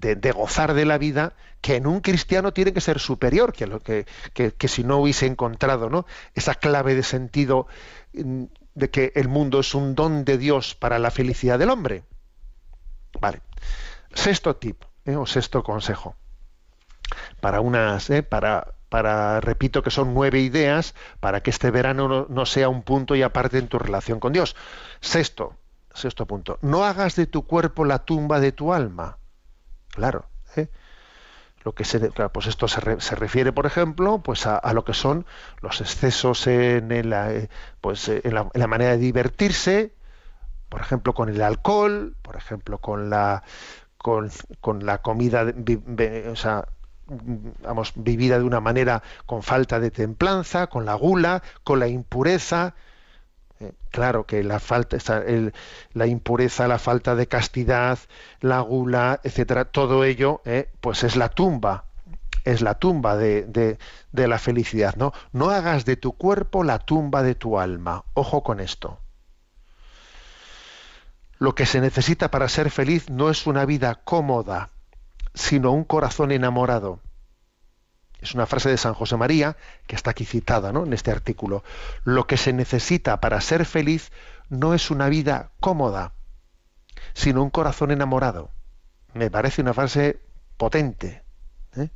[0.00, 3.80] de, gozar de la vida, que en un cristiano tiene que ser superior que lo
[3.80, 6.06] que, que si no hubiese encontrado ¿no?
[6.34, 7.66] esa clave de sentido
[8.14, 8.44] mm,
[8.74, 12.04] de que el mundo es un don de Dios para la felicidad del hombre.
[13.20, 13.40] Vale.
[14.14, 15.16] Sexto tip, ¿eh?
[15.16, 16.14] o sexto consejo.
[17.40, 18.22] Para unas, ¿eh?
[18.22, 22.82] para, para, repito que son nueve ideas, para que este verano no, no sea un
[22.82, 24.56] punto y aparte en tu relación con Dios.
[25.00, 25.56] Sexto,
[25.94, 26.58] sexto punto.
[26.62, 29.18] No hagas de tu cuerpo la tumba de tu alma.
[29.96, 30.26] Claro.
[30.56, 30.68] ¿eh?
[31.64, 34.84] lo que se, claro, pues esto se, re, se, refiere, por ejemplo, pues a, lo
[34.84, 35.26] que son
[35.62, 37.48] los excesos en, la, eh,
[37.80, 39.92] pues, en, la, en, la, manera de divertirse,
[40.68, 43.42] por ejemplo, con el alcohol, por ejemplo, con la
[43.96, 44.30] con,
[44.60, 45.44] con la comida,
[46.30, 46.68] o sea,
[47.64, 52.74] vamos, vivida de una manera con falta de templanza, con la gula, con la impureza,
[52.76, 52.85] eh,
[53.90, 54.96] claro que la falta,
[55.26, 55.54] el,
[55.92, 57.98] la impureza, la falta de castidad,
[58.40, 61.84] la gula, etcétera, todo ello, eh, pues es la tumba,
[62.44, 63.78] es la tumba de, de,
[64.12, 65.12] de, la felicidad, ¿no?
[65.32, 68.04] No hagas de tu cuerpo la tumba de tu alma.
[68.14, 69.00] Ojo con esto.
[71.38, 74.70] Lo que se necesita para ser feliz no es una vida cómoda,
[75.34, 77.00] sino un corazón enamorado.
[78.26, 79.56] Es una frase de San José María
[79.86, 80.84] que está aquí citada ¿no?
[80.84, 81.62] en este artículo.
[82.02, 84.10] Lo que se necesita para ser feliz
[84.48, 86.10] no es una vida cómoda,
[87.14, 88.50] sino un corazón enamorado.
[89.14, 90.18] Me parece una frase
[90.56, 91.22] potente.
[91.76, 91.90] ¿eh?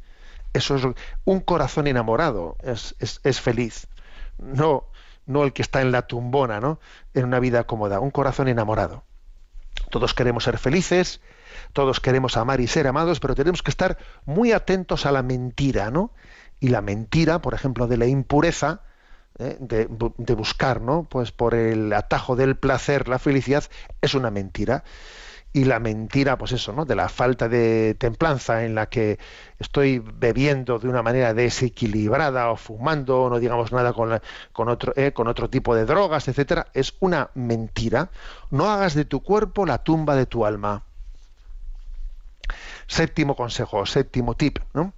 [0.52, 0.84] Eso es
[1.24, 3.88] un corazón enamorado, es, es, es, feliz.
[4.38, 4.84] No,
[5.26, 6.78] no el que está en la tumbona, ¿no?
[7.12, 9.02] En una vida cómoda, un corazón enamorado.
[9.90, 11.20] Todos queremos ser felices,
[11.72, 15.90] todos queremos amar y ser amados, pero tenemos que estar muy atentos a la mentira,
[15.90, 16.12] ¿no?
[16.60, 18.82] Y la mentira, por ejemplo, de la impureza,
[19.38, 19.56] ¿eh?
[19.60, 19.88] de,
[20.18, 21.04] de, buscar, ¿no?
[21.04, 23.64] Pues por el atajo del placer, la felicidad,
[24.00, 24.84] es una mentira.
[25.52, 26.84] Y la mentira, pues eso, ¿no?
[26.84, 29.18] De la falta de templanza en la que
[29.58, 35.26] estoy bebiendo de una manera desequilibrada o fumando, no digamos nada con otro, eh, con
[35.26, 38.10] otro tipo de drogas, etcétera, es una mentira.
[38.50, 40.84] No hagas de tu cuerpo la tumba de tu alma.
[42.90, 44.92] Séptimo consejo, séptimo tip, ¿no?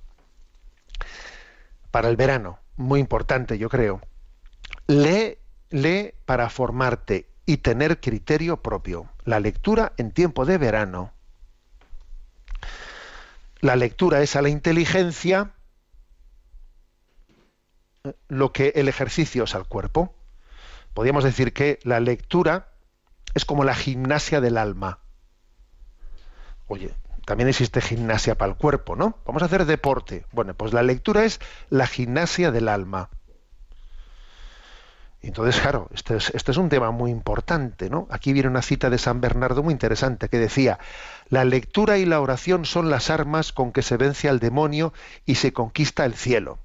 [1.90, 4.01] Para el verano, muy importante, yo creo.
[4.86, 5.36] Lee,
[5.68, 9.11] lee para formarte y tener criterio propio.
[9.26, 11.12] La lectura en tiempo de verano.
[13.61, 15.51] La lectura es a la inteligencia
[18.28, 20.14] lo que el ejercicio es al cuerpo.
[20.95, 22.72] Podríamos decir que la lectura
[23.34, 25.01] es como la gimnasia del alma.
[26.68, 26.95] Oye,
[27.25, 29.18] también existe gimnasia para el cuerpo, ¿no?
[29.25, 30.27] Vamos a hacer deporte.
[30.33, 33.11] Bueno, pues la lectura es la gimnasia del alma.
[35.23, 38.09] Entonces, claro, este es, este es, un tema muy importante, ¿no?
[38.11, 40.81] Aquí viene una cita de San Bernardo muy interesante que decía,
[41.29, 44.93] la lectura y la oración son las armas con que se vence al demonio
[45.25, 46.59] y se conquista el cielo.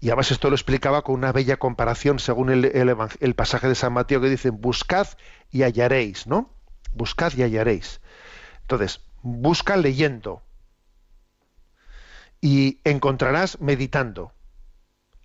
[0.00, 3.74] Y además esto lo explicaba con una bella comparación según el, el, el pasaje de
[3.74, 5.06] San Mateo que dice, buscad
[5.50, 6.50] y hallaréis, ¿no?
[6.94, 8.00] Buscad y hallaréis.
[8.72, 10.42] Entonces, busca leyendo
[12.40, 14.32] y encontrarás meditando.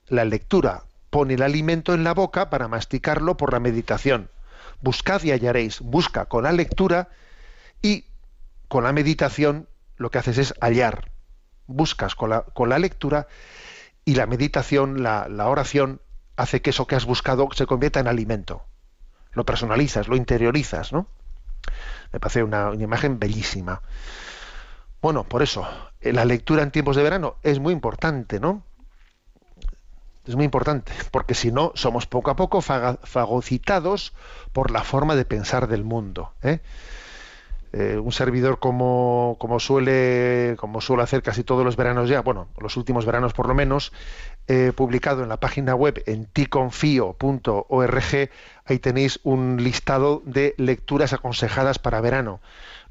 [0.07, 4.29] La lectura pone el alimento en la boca para masticarlo por la meditación.
[4.81, 5.79] Buscad y hallaréis.
[5.79, 7.07] Busca con la lectura
[7.81, 8.03] y
[8.67, 11.11] con la meditación lo que haces es hallar.
[11.67, 13.27] Buscas con la, con la lectura
[14.03, 16.01] y la meditación, la, la oración,
[16.35, 18.65] hace que eso que has buscado se convierta en alimento.
[19.31, 21.07] Lo personalizas, lo interiorizas, ¿no?
[22.11, 23.81] Me parece una, imagen bellísima.
[25.01, 25.67] Bueno, por eso,
[26.01, 28.63] eh, la lectura en tiempos de verano es muy importante, ¿no?
[30.25, 34.13] Es muy importante, porque si no, somos poco a poco fagocitados
[34.51, 36.33] por la forma de pensar del mundo.
[36.43, 36.59] ¿eh?
[37.73, 42.47] Eh, un servidor como, como, suele como suele hacer casi todos los veranos ya, bueno,
[42.59, 43.93] los últimos veranos por lo menos,
[44.47, 48.29] he publicado en la página web en ticonfio.org,
[48.67, 52.41] ahí tenéis un listado de lecturas aconsejadas para verano.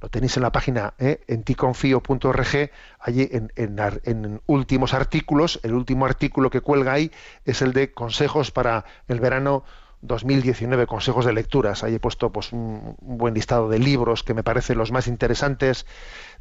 [0.00, 1.20] Lo tenéis en la página ¿eh?
[1.26, 2.70] en ticonfio.org,
[3.00, 7.10] allí en, en, últimos artículos, el último artículo que cuelga ahí
[7.44, 9.64] es el de consejos para el verano
[10.02, 11.82] 2019, consejos de lecturas.
[11.82, 15.06] Ahí he puesto pues, un, un buen listado de libros que me parecen los más
[15.06, 15.86] interesantes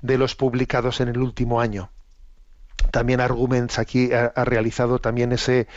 [0.01, 1.91] de los publicados en el último año
[2.91, 5.67] también Arguments aquí ha, ha, realizado también ese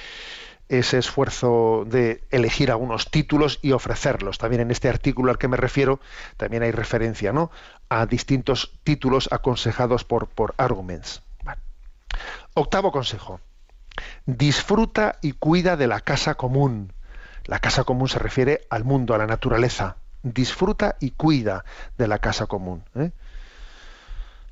[0.68, 4.38] ese esfuerzo de elegir algunos títulos y ofrecerlos.
[4.38, 6.00] También en este artículo al que me refiero
[6.36, 7.50] también hay referencia ¿no?
[7.88, 11.22] a distintos títulos aconsejados por, por Arguments.
[12.54, 13.40] Octavo consejo.
[14.26, 16.92] Disfruta y cuida de la casa común.
[17.44, 19.96] La casa común se refiere al mundo, a la naturaleza.
[20.22, 21.64] Disfruta y cuida
[21.96, 22.84] de la casa común.
[22.94, 23.12] ¿eh?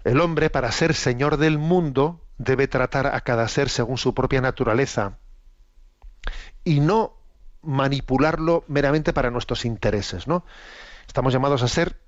[0.04, 4.40] El hombre, para ser señor del mundo, debe tratar a cada ser según su propia
[4.40, 5.18] naturaleza
[6.64, 7.14] y no
[7.62, 10.44] manipularlo meramente para nuestros intereses, ¿no?
[11.06, 12.00] Estamos llamados a ser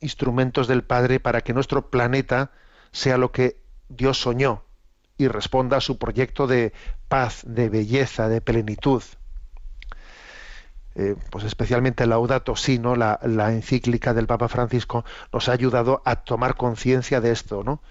[0.00, 2.50] instrumentos del Padre para que nuestro planeta
[2.92, 3.58] sea lo que
[3.88, 4.62] Dios soñó
[5.18, 6.72] y responda a su proyecto de
[7.08, 9.02] paz, de belleza, de plenitud.
[10.94, 12.96] Eh, pues especialmente Laudato Si, ¿no?
[12.96, 17.82] La, la, encíclica del Papa Francisco nos ha ayudado a tomar conciencia de esto, ¿no?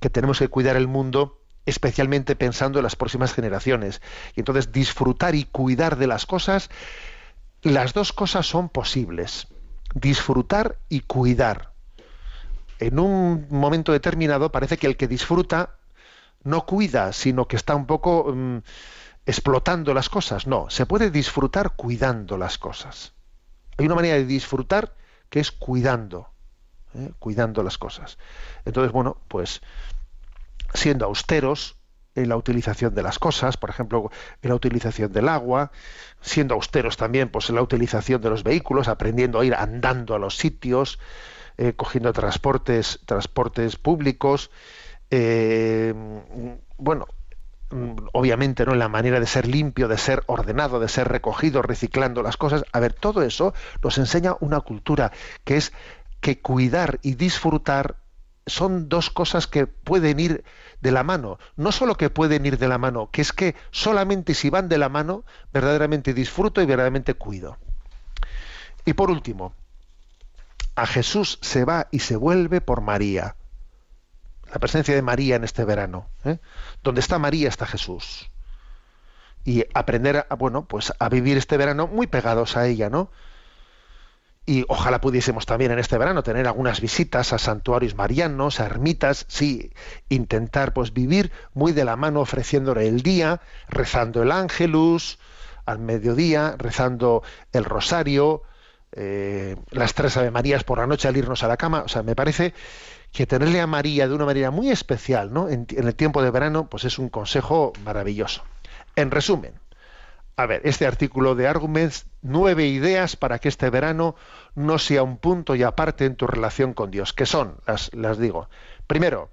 [0.00, 4.00] Que tenemos que cuidar el mundo especialmente pensando en las próximas generaciones.
[4.34, 6.70] Y entonces disfrutar y cuidar de las cosas,
[7.62, 9.48] las dos cosas son posibles.
[9.94, 11.72] Disfrutar y cuidar.
[12.78, 15.76] En un momento determinado parece que el que disfruta
[16.42, 18.58] no cuida, sino que está un poco mm,
[19.26, 20.46] explotando las cosas.
[20.46, 23.12] No, se puede disfrutar cuidando las cosas.
[23.78, 24.94] Hay una manera de disfrutar
[25.30, 26.28] que es cuidando,
[26.94, 27.12] ¿eh?
[27.18, 28.18] cuidando las cosas.
[28.64, 29.62] Entonces, bueno, pues
[30.74, 31.76] siendo austeros
[32.14, 34.10] en la utilización de las cosas, por ejemplo,
[34.42, 35.72] en la utilización del agua,
[36.20, 40.18] siendo austeros también pues, en la utilización de los vehículos, aprendiendo a ir andando a
[40.18, 40.98] los sitios,
[41.56, 44.50] eh, cogiendo transportes, transportes públicos,
[45.10, 45.94] eh,
[46.76, 47.06] bueno,
[48.12, 52.22] obviamente no en la manera de ser limpio, de ser ordenado, de ser recogido, reciclando
[52.22, 52.64] las cosas.
[52.72, 55.12] A ver, todo eso nos enseña una cultura
[55.44, 55.72] que es
[56.20, 57.96] que cuidar y disfrutar
[58.46, 60.44] son dos cosas que pueden ir
[60.80, 61.38] de la mano.
[61.56, 64.78] No solo que pueden ir de la mano, que es que solamente si van de
[64.78, 67.58] la mano, verdaderamente disfruto y verdaderamente cuido.
[68.84, 69.54] Y por último,
[70.74, 73.36] a Jesús se va y se vuelve por María.
[74.52, 76.08] La presencia de María en este verano.
[76.24, 76.38] ¿eh?
[76.82, 78.30] Donde está María está Jesús.
[79.44, 83.10] Y aprender a, bueno, pues a vivir este verano muy pegados a ella, ¿no?
[84.44, 89.24] Y ojalá pudiésemos también en este verano tener algunas visitas a santuarios marianos, a ermitas,
[89.28, 89.72] sí,
[90.08, 95.18] intentar pues vivir muy de la mano ofreciéndole el día, rezando el ángelus
[95.64, 97.22] al mediodía, rezando
[97.52, 98.42] el rosario,
[98.90, 102.02] eh, las tres Ave Marías por la noche al irnos a la cama, o sea,
[102.02, 102.52] me parece
[103.12, 105.48] que tenerle a María de una manera muy especial, ¿no?
[105.48, 108.42] En, en el tiempo de verano, pues es un consejo maravilloso.
[108.96, 109.61] En resumen,
[110.36, 114.16] a ver, este artículo de Arguments, nueve ideas para que este verano
[114.54, 117.12] no sea un punto y aparte en tu relación con Dios.
[117.12, 117.58] ¿Qué son?
[117.66, 118.48] Las, las digo.
[118.86, 119.30] Primero,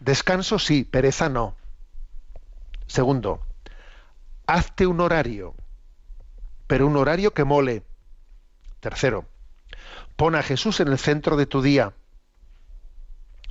[0.00, 1.54] descanso sí, pereza no.
[2.86, 3.40] Segundo,
[4.46, 5.54] hazte un horario,
[6.66, 7.84] pero un horario que mole.
[8.80, 9.26] Tercero,
[10.16, 11.94] pon a Jesús en el centro de tu día.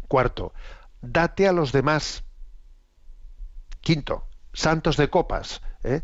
[0.10, 0.54] Cuarto,
[1.02, 2.24] date a los demás.
[3.80, 5.62] Quinto, santos de copas.
[5.84, 6.02] ¿eh?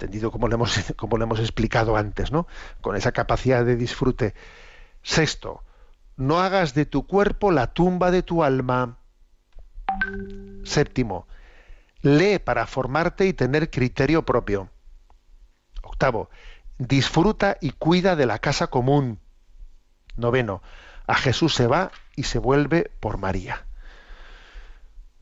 [0.00, 2.46] Entendido como lo hemos, como hemos explicado antes, ¿no?
[2.80, 4.34] Con esa capacidad de disfrute.
[5.02, 5.62] Sexto,
[6.16, 8.96] no hagas de tu cuerpo la tumba de tu alma.
[10.64, 11.26] Séptimo,
[12.02, 14.70] lee para formarte y tener criterio propio.
[15.82, 16.30] Octavo,
[16.78, 19.18] disfruta y cuida de la casa común.
[20.16, 20.62] Noveno,
[21.06, 23.66] a Jesús se va y se vuelve por María.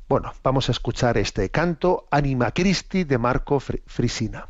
[0.08, 4.48] Bueno, vamos a escuchar este canto Anima Christi de Marco Frisina.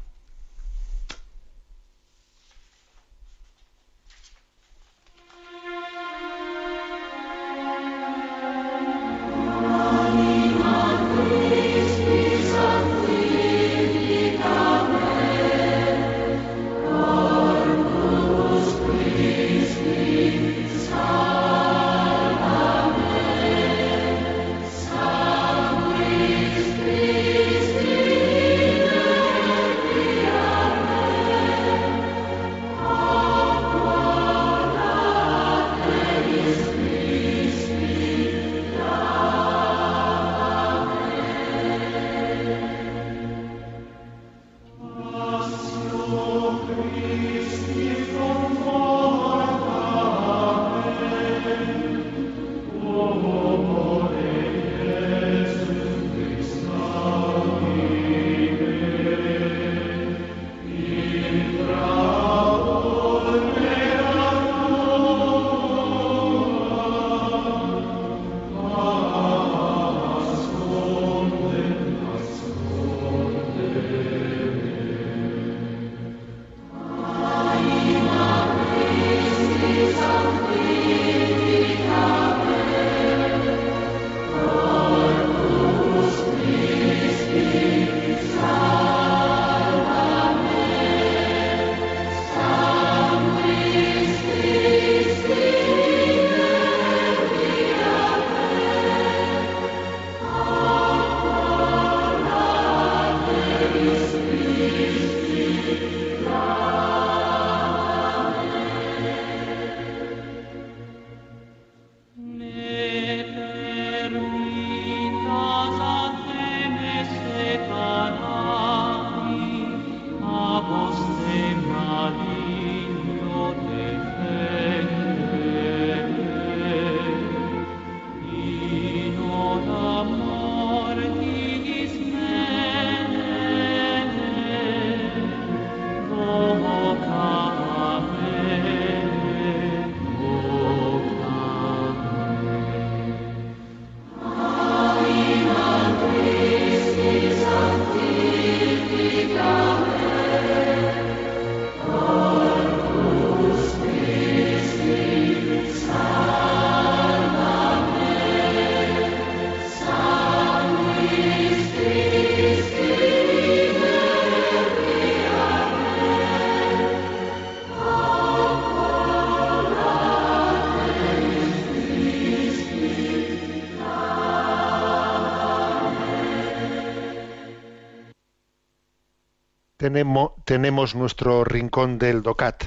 [180.45, 182.65] Tenemos, nuestro rincón del DOCAT.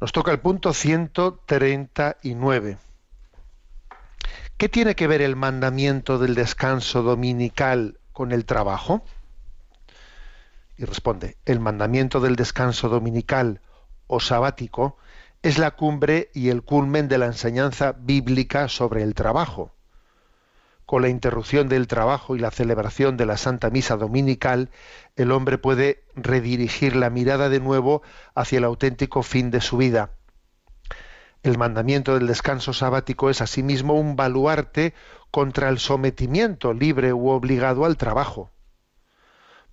[0.00, 2.78] Nos toca el punto 139.
[4.56, 9.04] ¿Qué tiene que ver el mandamiento del descanso dominical con el trabajo?
[10.76, 13.60] Y responde, el mandamiento del descanso dominical
[14.06, 14.96] o sabático
[15.42, 19.72] es la cumbre y el culmen de la enseñanza bíblica sobre el trabajo.
[20.92, 24.68] Con la interrupción del trabajo y la celebración de la Santa Misa Dominical,
[25.16, 28.02] el hombre puede redirigir la mirada de nuevo
[28.34, 30.10] hacia el auténtico fin de su vida.
[31.42, 34.92] El mandamiento del descanso sabático es asimismo un baluarte
[35.30, 38.50] contra el sometimiento libre u obligado al trabajo.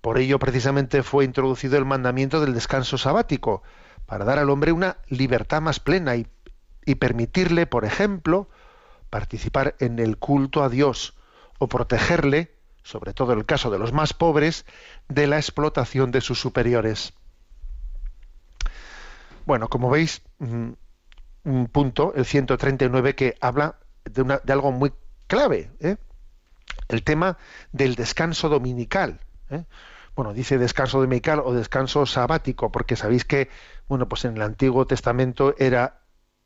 [0.00, 3.62] Por ello precisamente fue introducido el mandamiento del descanso sabático,
[4.06, 6.26] para dar al hombre una libertad más plena y,
[6.86, 8.48] y permitirle, por ejemplo,
[9.10, 11.14] participar en el culto a Dios
[11.58, 14.64] o protegerle, sobre todo en el caso de los más pobres,
[15.08, 17.12] de la explotación de sus superiores.
[19.44, 20.70] Bueno, como veis, mm,
[21.44, 24.92] un punto, el 139, que habla de, algo muy
[25.26, 25.96] clave, ¿eh?
[26.88, 27.38] el tema
[27.72, 29.20] del descanso dominical.
[29.50, 29.64] ¿eh?
[30.14, 33.48] Bueno, dice descanso dominical o descanso sabático, porque sabéis que,
[33.88, 35.99] bueno, pues en el Antiguo Testamento era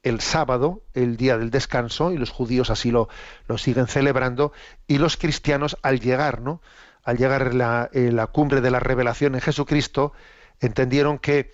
[0.04, 3.08] el sábado, el día del descanso, y los judíos así lo,
[3.48, 4.52] lo siguen celebrando,
[4.86, 6.60] y los cristianos al llegar, ¿no?
[7.02, 10.12] Al llegar la, la cumbre de la revelación en Jesucristo,
[10.60, 11.52] entendieron que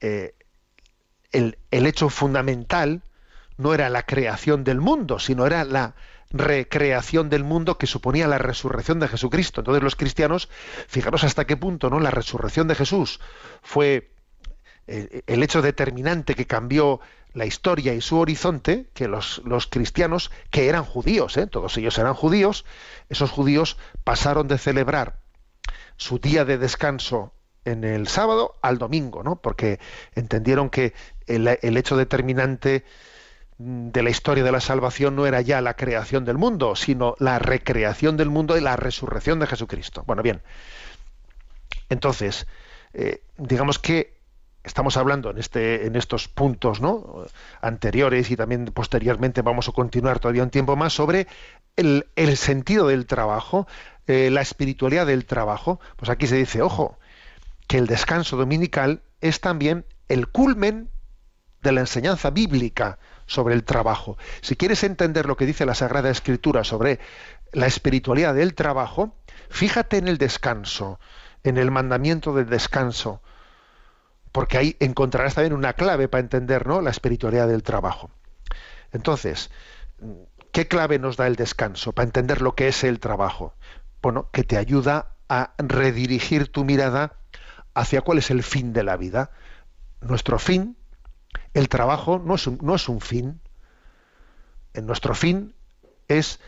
[0.00, 0.34] eh,
[1.32, 3.02] el, el hecho fundamental
[3.56, 5.94] no era la creación del mundo, sino era la
[6.30, 9.60] recreación del mundo que suponía la resurrección de Jesucristo.
[9.60, 10.48] Entonces los cristianos,
[10.86, 11.98] fijaros hasta qué punto, ¿no?
[11.98, 13.20] La resurrección de Jesús
[13.62, 14.12] fue
[14.86, 17.00] eh, el hecho determinante que cambió
[17.32, 21.46] la historia y su horizonte, que los, los cristianos, que eran judíos, ¿eh?
[21.46, 22.64] todos ellos eran judíos,
[23.08, 25.20] esos judíos pasaron de celebrar
[25.96, 27.32] su día de descanso
[27.64, 29.36] en el sábado al domingo, ¿no?
[29.36, 29.78] Porque
[30.14, 30.94] entendieron que
[31.26, 32.84] el, el hecho determinante
[33.58, 37.38] de la historia de la salvación no era ya la creación del mundo, sino la
[37.38, 40.02] recreación del mundo y la resurrección de Jesucristo.
[40.06, 40.40] Bueno, bien.
[41.90, 42.46] Entonces,
[42.94, 44.19] eh, digamos que
[44.62, 47.24] estamos hablando en este en estos puntos no
[47.60, 51.26] anteriores y también posteriormente vamos a continuar todavía un tiempo más sobre
[51.76, 53.66] el, el sentido del trabajo
[54.12, 55.78] eh, la espiritualidad del trabajo.
[55.94, 56.98] Pues aquí se dice ojo
[57.68, 60.90] que el descanso dominical es también el culmen
[61.62, 64.18] de la enseñanza bíblica sobre el trabajo.
[64.40, 66.98] Si quieres entender lo que dice la sagrada escritura sobre
[67.52, 69.14] la espiritualidad del trabajo
[69.48, 70.98] fíjate en el descanso
[71.44, 73.22] en el mandamiento del descanso
[74.32, 76.80] porque ahí encontrarás también una clave para entender ¿no?
[76.80, 78.10] la espiritualidad del trabajo.
[78.92, 79.50] Entonces,
[80.52, 83.54] ¿qué clave nos da el descanso para entender lo que es el trabajo?
[84.02, 87.16] Bueno, que te ayuda a redirigir tu mirada
[87.74, 89.30] hacia cuál es el fin de la vida.
[90.00, 90.76] Nuestro fin,
[91.54, 93.40] el trabajo no es un, no es un fin.
[94.74, 95.54] En nuestro fin
[96.08, 96.40] es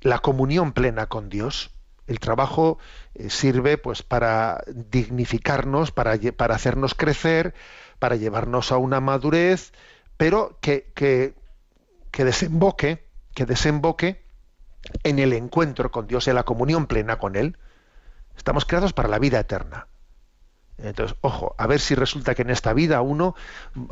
[0.00, 1.70] la comunión plena con Dios.
[2.06, 2.78] El trabajo
[3.14, 7.54] eh, sirve pues para dignificarnos, para, para hacernos crecer,
[7.98, 9.72] para llevarnos a una madurez,
[10.16, 11.34] pero que, que,
[12.10, 14.22] que desemboque, que desemboque
[15.04, 17.56] en el encuentro con Dios, en la comunión plena con Él.
[18.36, 19.86] Estamos creados para la vida eterna.
[20.78, 23.34] Entonces, ojo, a ver si resulta que en esta vida uno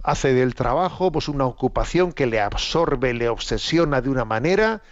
[0.03, 4.83] hace del trabajo pues una ocupación que le absorbe, le obsesiona de una manera,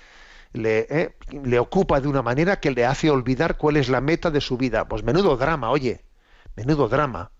[0.53, 4.30] le, eh, le ocupa de una manera que le hace olvidar cuál es la meta
[4.30, 4.86] de su vida.
[4.88, 6.05] Pues menudo drama, oye,
[6.57, 7.30] menudo drama.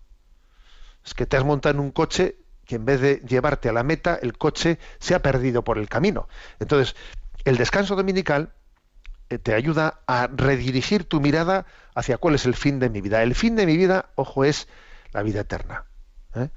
[1.05, 3.83] Es que te has montado en un coche que en vez de llevarte a la
[3.83, 6.27] meta, el coche se ha perdido por el camino.
[6.59, 6.95] Entonces,
[7.43, 8.53] el descanso dominical
[9.29, 13.23] eh, te ayuda a redirigir tu mirada hacia cuál es el fin de mi vida.
[13.23, 14.67] El fin de mi vida, ojo, es
[15.13, 15.85] la vida eterna.
[16.35, 16.49] ¿eh?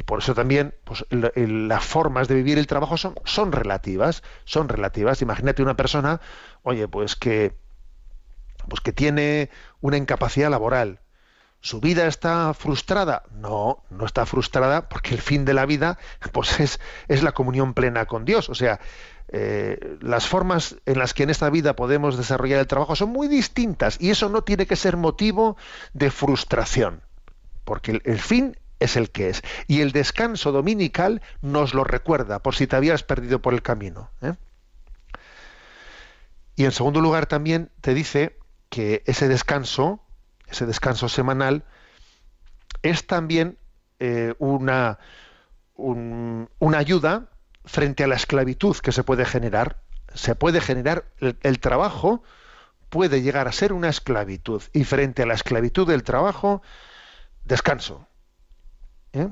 [0.00, 4.70] Y por eso también pues, las formas de vivir el trabajo son, son relativas, son
[4.70, 5.20] relativas.
[5.20, 6.22] Imagínate una persona,
[6.62, 7.54] oye, pues que,
[8.66, 9.50] pues que tiene
[9.82, 11.00] una incapacidad laboral.
[11.60, 13.24] ¿Su vida está frustrada?
[13.30, 15.98] No, no está frustrada porque el fin de la vida
[16.32, 18.48] pues es, es la comunión plena con Dios.
[18.48, 18.80] O sea,
[19.28, 23.28] eh, las formas en las que en esta vida podemos desarrollar el trabajo son muy
[23.28, 25.58] distintas y eso no tiene que ser motivo
[25.92, 27.02] de frustración,
[27.66, 29.42] porque el, el fin es el que es.
[29.68, 34.10] Y el descanso dominical nos lo recuerda, por si te habías perdido por el camino.
[34.22, 34.34] ¿eh?
[36.56, 40.00] Y en segundo lugar también te dice que ese descanso,
[40.48, 41.64] ese descanso semanal,
[42.82, 43.58] es también
[43.98, 44.98] eh, una,
[45.74, 47.28] un- una ayuda
[47.64, 49.78] frente a la esclavitud que se puede generar.
[50.14, 52.22] Se puede generar el, el trabajo
[52.88, 54.62] puede llegar a ser una esclavitud.
[54.72, 56.62] Y frente a la esclavitud del trabajo,
[57.44, 58.06] descanso.
[59.12, 59.28] ¿Eh?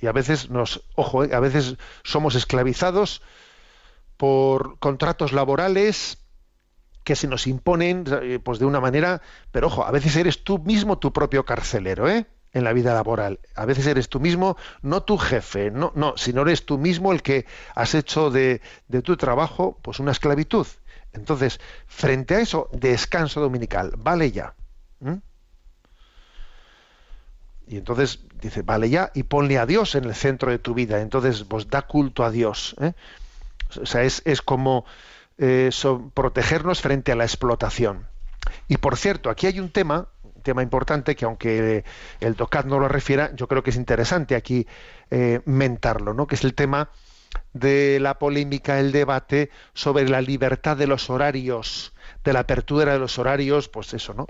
[0.00, 1.34] Y a veces nos, ojo, ¿eh?
[1.34, 3.22] a veces somos esclavizados
[4.16, 6.18] por contratos laborales
[7.04, 9.22] que se nos imponen eh, pues de una manera,
[9.52, 12.26] pero ojo, a veces eres tú mismo tu propio carcelero, ¿eh?
[12.52, 13.40] en la vida laboral.
[13.54, 17.22] A veces eres tú mismo, no tu jefe, no, no, sino eres tú mismo el
[17.22, 20.66] que has hecho de, de tu trabajo pues una esclavitud.
[21.12, 24.54] Entonces, frente a eso, descanso dominical, vale ya.
[25.00, 25.14] ¿Mm?
[27.70, 31.00] Y entonces dice, vale ya, y ponle a Dios en el centro de tu vida.
[31.00, 32.74] Entonces, pues da culto a Dios.
[32.80, 32.94] ¿eh?
[33.80, 34.84] O sea, es, es como
[35.38, 35.70] eh,
[36.12, 38.08] protegernos frente a la explotación.
[38.66, 41.84] Y por cierto, aquí hay un tema, un tema importante que aunque
[42.18, 44.66] el DOCAT no lo refiera, yo creo que es interesante aquí
[45.12, 46.26] eh, mentarlo, ¿no?
[46.26, 46.90] Que es el tema
[47.52, 51.92] de la polémica, el debate sobre la libertad de los horarios,
[52.24, 54.26] de la apertura de los horarios, pues eso, ¿no?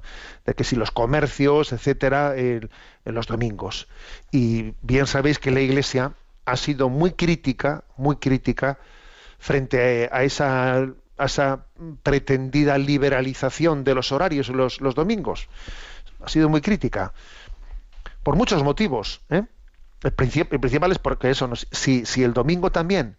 [0.47, 2.69] De que si los comercios, etcétera, en
[3.05, 3.89] los domingos.
[4.31, 6.13] Y bien sabéis que la Iglesia
[6.45, 8.79] ha sido muy crítica, muy crítica
[9.39, 11.67] frente a esa, a esa
[12.03, 15.49] pretendida liberalización de los horarios los, los domingos.
[16.23, 17.13] Ha sido muy crítica.
[18.23, 19.23] Por muchos motivos.
[19.31, 19.45] ¿eh?
[20.03, 21.57] El principal es porque eso, ¿no?
[21.57, 23.17] si, si el domingo también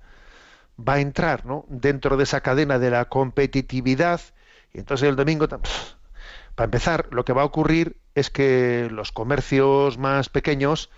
[0.78, 1.66] va a entrar ¿no?
[1.70, 4.22] dentro de esa cadena de la competitividad,
[4.74, 9.98] y entonces el domingo, para empezar, lo que va a ocurrir es que los comercios
[9.98, 10.90] más pequeños,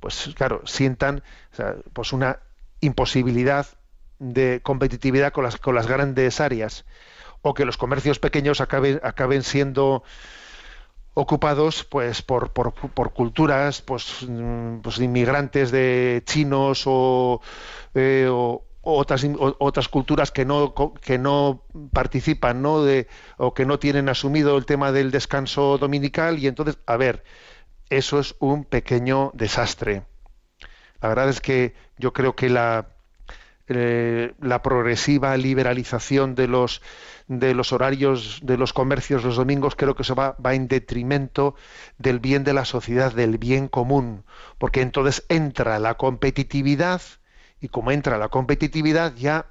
[0.00, 1.22] pues claro, sientan
[1.92, 2.40] pues una
[2.80, 3.66] imposibilidad
[4.18, 6.84] de competitividad con las, con las grandes áreas,
[7.42, 10.04] o que los comercios pequeños acaben, acaben siendo
[11.14, 17.40] ocupados pues por, por, por culturas pues, mm, pues inmigrantes de chinos o,
[17.94, 18.28] eh,
[18.82, 19.24] otras
[19.58, 21.62] otras culturas que no que no
[21.92, 23.06] participan no de
[23.36, 27.22] o que no tienen asumido el tema del descanso dominical y entonces a ver
[27.90, 30.02] eso es un pequeño desastre.
[31.00, 32.88] La verdad es que yo creo que la
[33.68, 36.82] eh, la progresiva liberalización de los
[37.28, 41.54] de los horarios de los comercios los domingos creo que eso va, va en detrimento
[41.96, 44.24] del bien de la sociedad del bien común
[44.58, 47.00] porque entonces entra la competitividad
[47.62, 49.46] y como entra la competitividad ya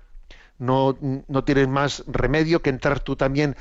[0.60, 3.56] no, no tienes más remedio que entrar tú también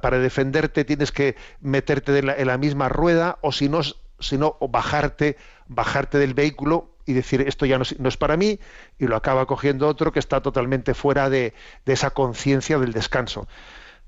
[0.00, 5.36] para defenderte tienes que meterte en la misma rueda o si no bajarte
[5.66, 8.60] bajarte del vehículo y decir esto ya no es, para mí
[8.98, 11.52] y lo acaba cogiendo otro que está totalmente fuera de,
[11.84, 13.48] de esa conciencia del descanso.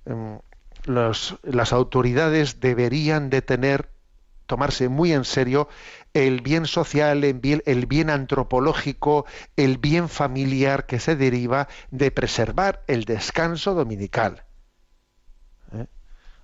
[0.06, 0.38] Em,
[0.84, 3.88] las autoridades deberían de tener
[4.46, 5.68] tomarse muy en serio
[6.14, 13.04] el bien social, el bien, antropológico, el bien familiar que se deriva de preservar el
[13.04, 14.44] descanso dominical.
[15.72, 15.86] ¿Eh?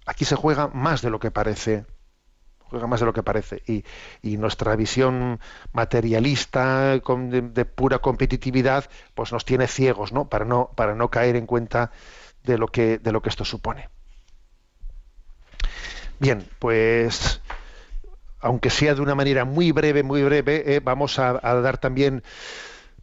[0.06, 1.84] Aquí se juega más de lo que parece
[2.70, 5.40] juega más de lo que parece y, nuestra visión
[5.72, 11.36] materialista de, de pura competitividad pues nos tiene ciegos no para no para no caer
[11.36, 11.92] en cuenta
[12.42, 13.88] de lo que de lo que esto supone
[16.20, 17.40] bien pues
[18.40, 22.22] aunque sea de una manera muy breve, muy breve, eh, vamos a, a dar también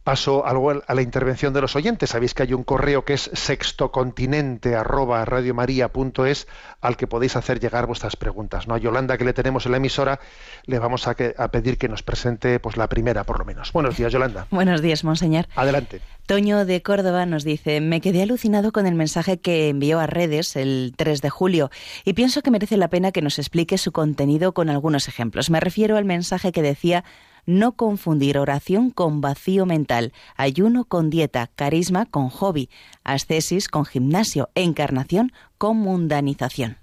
[0.06, 2.10] paso algo a la intervención de los oyentes.
[2.10, 6.46] Sabéis que hay un correo que es sextocontinente arroba radiomaria.es
[6.80, 8.68] al que podéis hacer llegar vuestras preguntas.
[8.68, 8.74] ¿no?
[8.76, 10.20] A Yolanda, que le tenemos en la emisora,
[10.64, 13.72] le vamos a, que- a pedir que nos presente pues la primera, por lo menos.
[13.72, 14.46] Buenos días, Yolanda.
[14.52, 15.48] Buenos días, monseñor.
[15.56, 16.00] Adelante.
[16.26, 20.54] Toño de Córdoba nos dice, me quedé alucinado con el mensaje que envió a redes
[20.54, 21.70] el 3 de julio
[22.04, 25.50] y pienso que merece la pena que nos explique su contenido con algunos ejemplos.
[25.50, 27.02] Me refiero al mensaje que decía
[27.46, 32.68] no confundir oración con vacío mental, ayuno con dieta, carisma con hobby,
[33.04, 36.76] ascesis con gimnasio, encarnación con mundanización.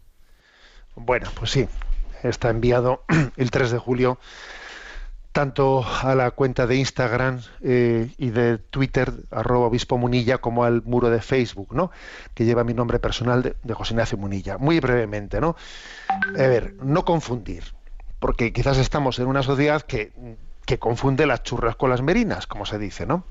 [0.95, 1.67] Bueno, pues sí,
[2.23, 3.03] está enviado
[3.37, 4.19] el 3 de julio
[5.33, 10.83] tanto a la cuenta de Instagram eh, y de Twitter, arroba obispo Munilla, como al
[10.83, 11.89] muro de Facebook, ¿no?
[12.35, 14.59] Que lleva mi nombre personal de, de José Ignacio Munilla.
[14.59, 15.55] Muy brevemente, ¿no?
[16.07, 17.63] A ver, no confundir,
[18.19, 20.11] porque quizás estamos en una sociedad que,
[20.65, 23.25] que confunde las churras con las merinas, como se dice, ¿no?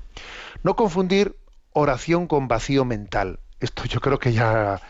[0.63, 1.37] No confundir
[1.73, 3.39] oración con vacío mental.
[3.59, 4.81] Esto yo creo que ya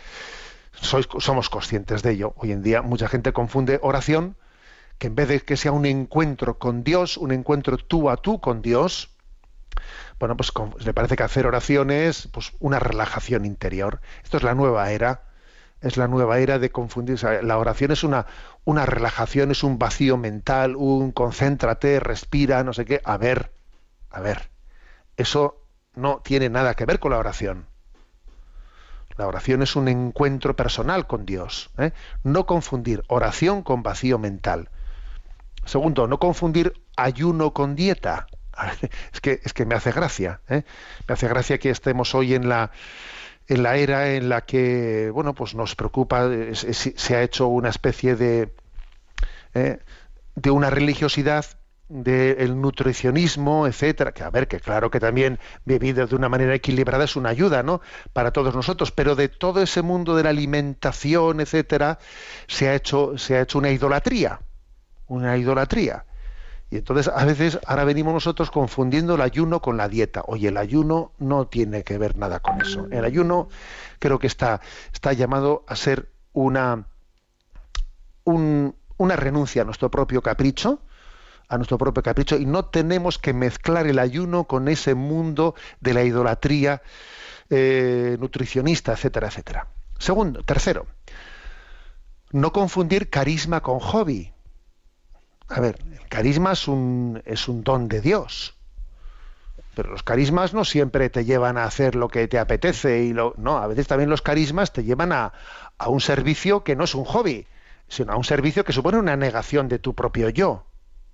[0.74, 2.34] sois, somos conscientes de ello.
[2.38, 4.36] Hoy en día mucha gente confunde oración
[4.98, 8.40] que en vez de que sea un encuentro con Dios, un encuentro tú a tú
[8.40, 9.10] con Dios,
[10.20, 10.52] bueno, pues
[10.86, 14.02] le parece que hacer oraciones, pues una relajación interior.
[14.24, 15.24] Esto es la nueva era,
[15.82, 17.18] es la nueva era de confundir.
[17.26, 18.26] o la oración es una,
[18.66, 23.02] una relajación, es un vacío mental, un concéntrate, respira, no sé qué.
[23.04, 23.52] A ver,
[24.10, 24.50] a ver,
[25.18, 27.68] eso no tiene nada que ver con la oración.
[29.18, 31.70] La oración es un encuentro personal con Dios.
[31.78, 31.92] ¿eh?
[32.24, 34.70] No confundir oración con vacío mental.
[35.66, 38.28] Segundo, no confundir ayuno con dieta.
[39.14, 40.42] Es que, es que me hace gracia.
[40.48, 40.64] ¿eh?
[41.08, 42.72] Me hace gracia que estemos hoy en la,
[43.48, 48.16] en la era en la que bueno pues nos preocupa se ha hecho una especie
[48.16, 48.54] de
[49.54, 49.80] eh,
[50.36, 51.46] de una religiosidad
[51.90, 57.04] del nutricionismo, etcétera, que a ver, que claro que también vivido de una manera equilibrada
[57.04, 57.82] es una ayuda, ¿no?
[58.14, 62.00] Para todos nosotros, pero de todo ese mundo de la alimentación, etcétera,
[62.48, 64.40] se ha hecho, se ha hecho una idolatría,
[65.08, 66.06] una idolatría.
[66.74, 70.24] Y entonces a veces ahora venimos nosotros confundiendo el ayuno con la dieta.
[70.26, 72.88] Oye, el ayuno no tiene que ver nada con eso.
[72.90, 73.48] El ayuno
[74.00, 74.60] creo que está,
[74.92, 76.88] está llamado a ser una,
[78.24, 80.82] un- una renuncia a nuestro propio capricho,
[81.48, 85.94] a nuestro propio capricho, y no tenemos que mezclar el ayuno con ese mundo de
[85.94, 86.82] la idolatría
[87.52, 89.68] eh, nutricionista, etcétera, etcétera.
[90.00, 90.88] Segundo, tercero,
[92.32, 94.33] no confundir carisma con hobby.
[95.48, 98.56] A ver, el carisma es un, es un don de Dios.
[99.76, 103.34] Pero los carismas no siempre te llevan a hacer lo que te apetece y lo,
[103.38, 105.34] no, a veces también los carismas te llevan a,
[105.78, 107.48] a un servicio que no es un hobby,
[107.88, 110.66] sino a un servicio que supone una negación de tu propio yo.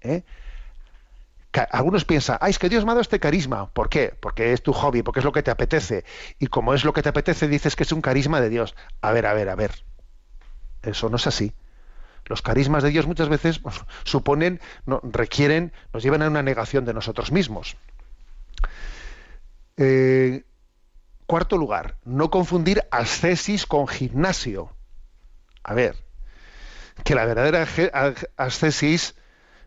[0.02, 0.24] ¿eh?
[1.72, 3.70] Algunos piensan, ah, es que Dios me ha dado este carisma.
[3.72, 4.14] ¿Por qué?
[4.20, 6.06] Porque es tu hobby, porque es lo que te apetece.
[6.38, 8.76] Y como es lo que te apetece, dices que es un carisma de Dios.
[9.02, 9.72] A ver, a ver, a ver.
[10.84, 11.54] Eso no es así.
[12.30, 13.60] Los carismas de Dios muchas veces
[14.06, 17.76] suponen, requieren, nos llevan a una negación de nosotros mismos.
[19.76, 20.44] Eh,
[21.26, 24.72] cuarto lugar, no confundir ascesis con gimnasio.
[25.64, 25.96] A ver,
[27.04, 27.68] que la verdadera
[28.38, 29.16] ascesis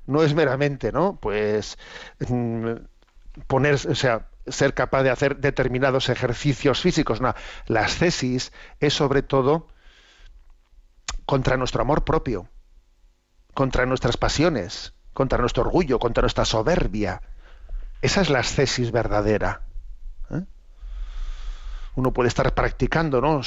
[0.07, 1.17] no es meramente, ¿no?
[1.21, 1.79] Pues
[2.29, 2.75] mm,
[3.47, 7.21] poner, o sea, ser capaz de hacer determinados ejercicios físicos.
[7.21, 7.35] No,
[7.67, 9.69] la ascesis es sobre todo
[11.33, 12.47] contra nuestro amor propio,
[13.55, 17.23] contra nuestras pasiones, contra nuestro orgullo, contra nuestra soberbia.
[18.03, 19.63] Esa es la ascesis verdadera.
[20.29, 20.43] ¿eh?
[21.97, 23.41] Uno puede estar practicando, ¿no?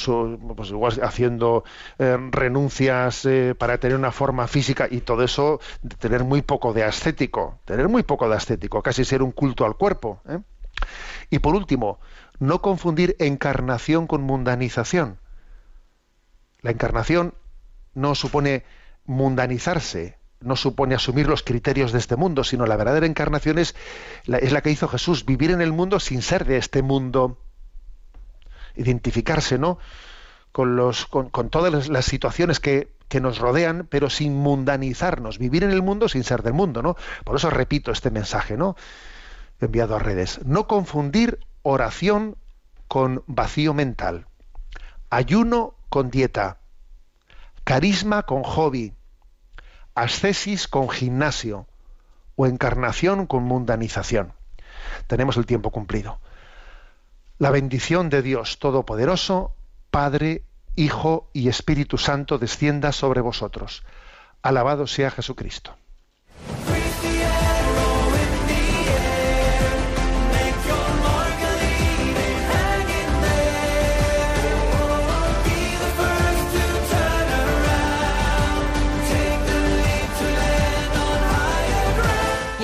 [0.56, 1.64] Pues igual haciendo
[2.00, 5.60] eh, renuncias eh, para tener una forma física y todo eso,
[6.00, 9.76] tener muy poco de ascético, tener muy poco de ascético, casi ser un culto al
[9.76, 10.24] cuerpo.
[11.30, 12.00] Y por último,
[12.40, 15.20] no confundir encarnación con mundanización.
[16.64, 17.36] La encarnación
[17.96, 18.64] no supone
[19.06, 23.76] mundanizarse, no supone asumir los criterios de este mundo, sino la verdadera encarnación es
[24.26, 27.40] la, es la que hizo Jesús, vivir en el mundo sin ser de este mundo,
[28.76, 29.80] identificarse, ¿no?
[30.52, 35.64] Con, los, con, con todas las, situaciones que, que nos rodean, pero sin mundanizarnos, vivir
[35.64, 36.96] en el mundo sin ser del mundo, ¿no?
[37.24, 38.76] Por eso repito este mensaje, ¿no?
[39.60, 40.40] Enviado a redes.
[40.46, 42.38] No confundir oración
[42.88, 44.28] con vacío mental,
[45.10, 46.60] ayuno con dieta,
[47.66, 48.94] carisma con hobby,
[49.96, 51.68] ascesis con gimnasio
[52.36, 54.34] o encarnación con mundanización.
[55.08, 56.20] Tenemos el tiempo cumplido.
[57.40, 59.56] La bendición de Dios Todopoderoso,
[59.90, 60.44] Padre,
[60.76, 63.84] Hijo y Espíritu Santo descienda sobre vosotros.
[64.44, 65.76] Alabado sea Jesucristo.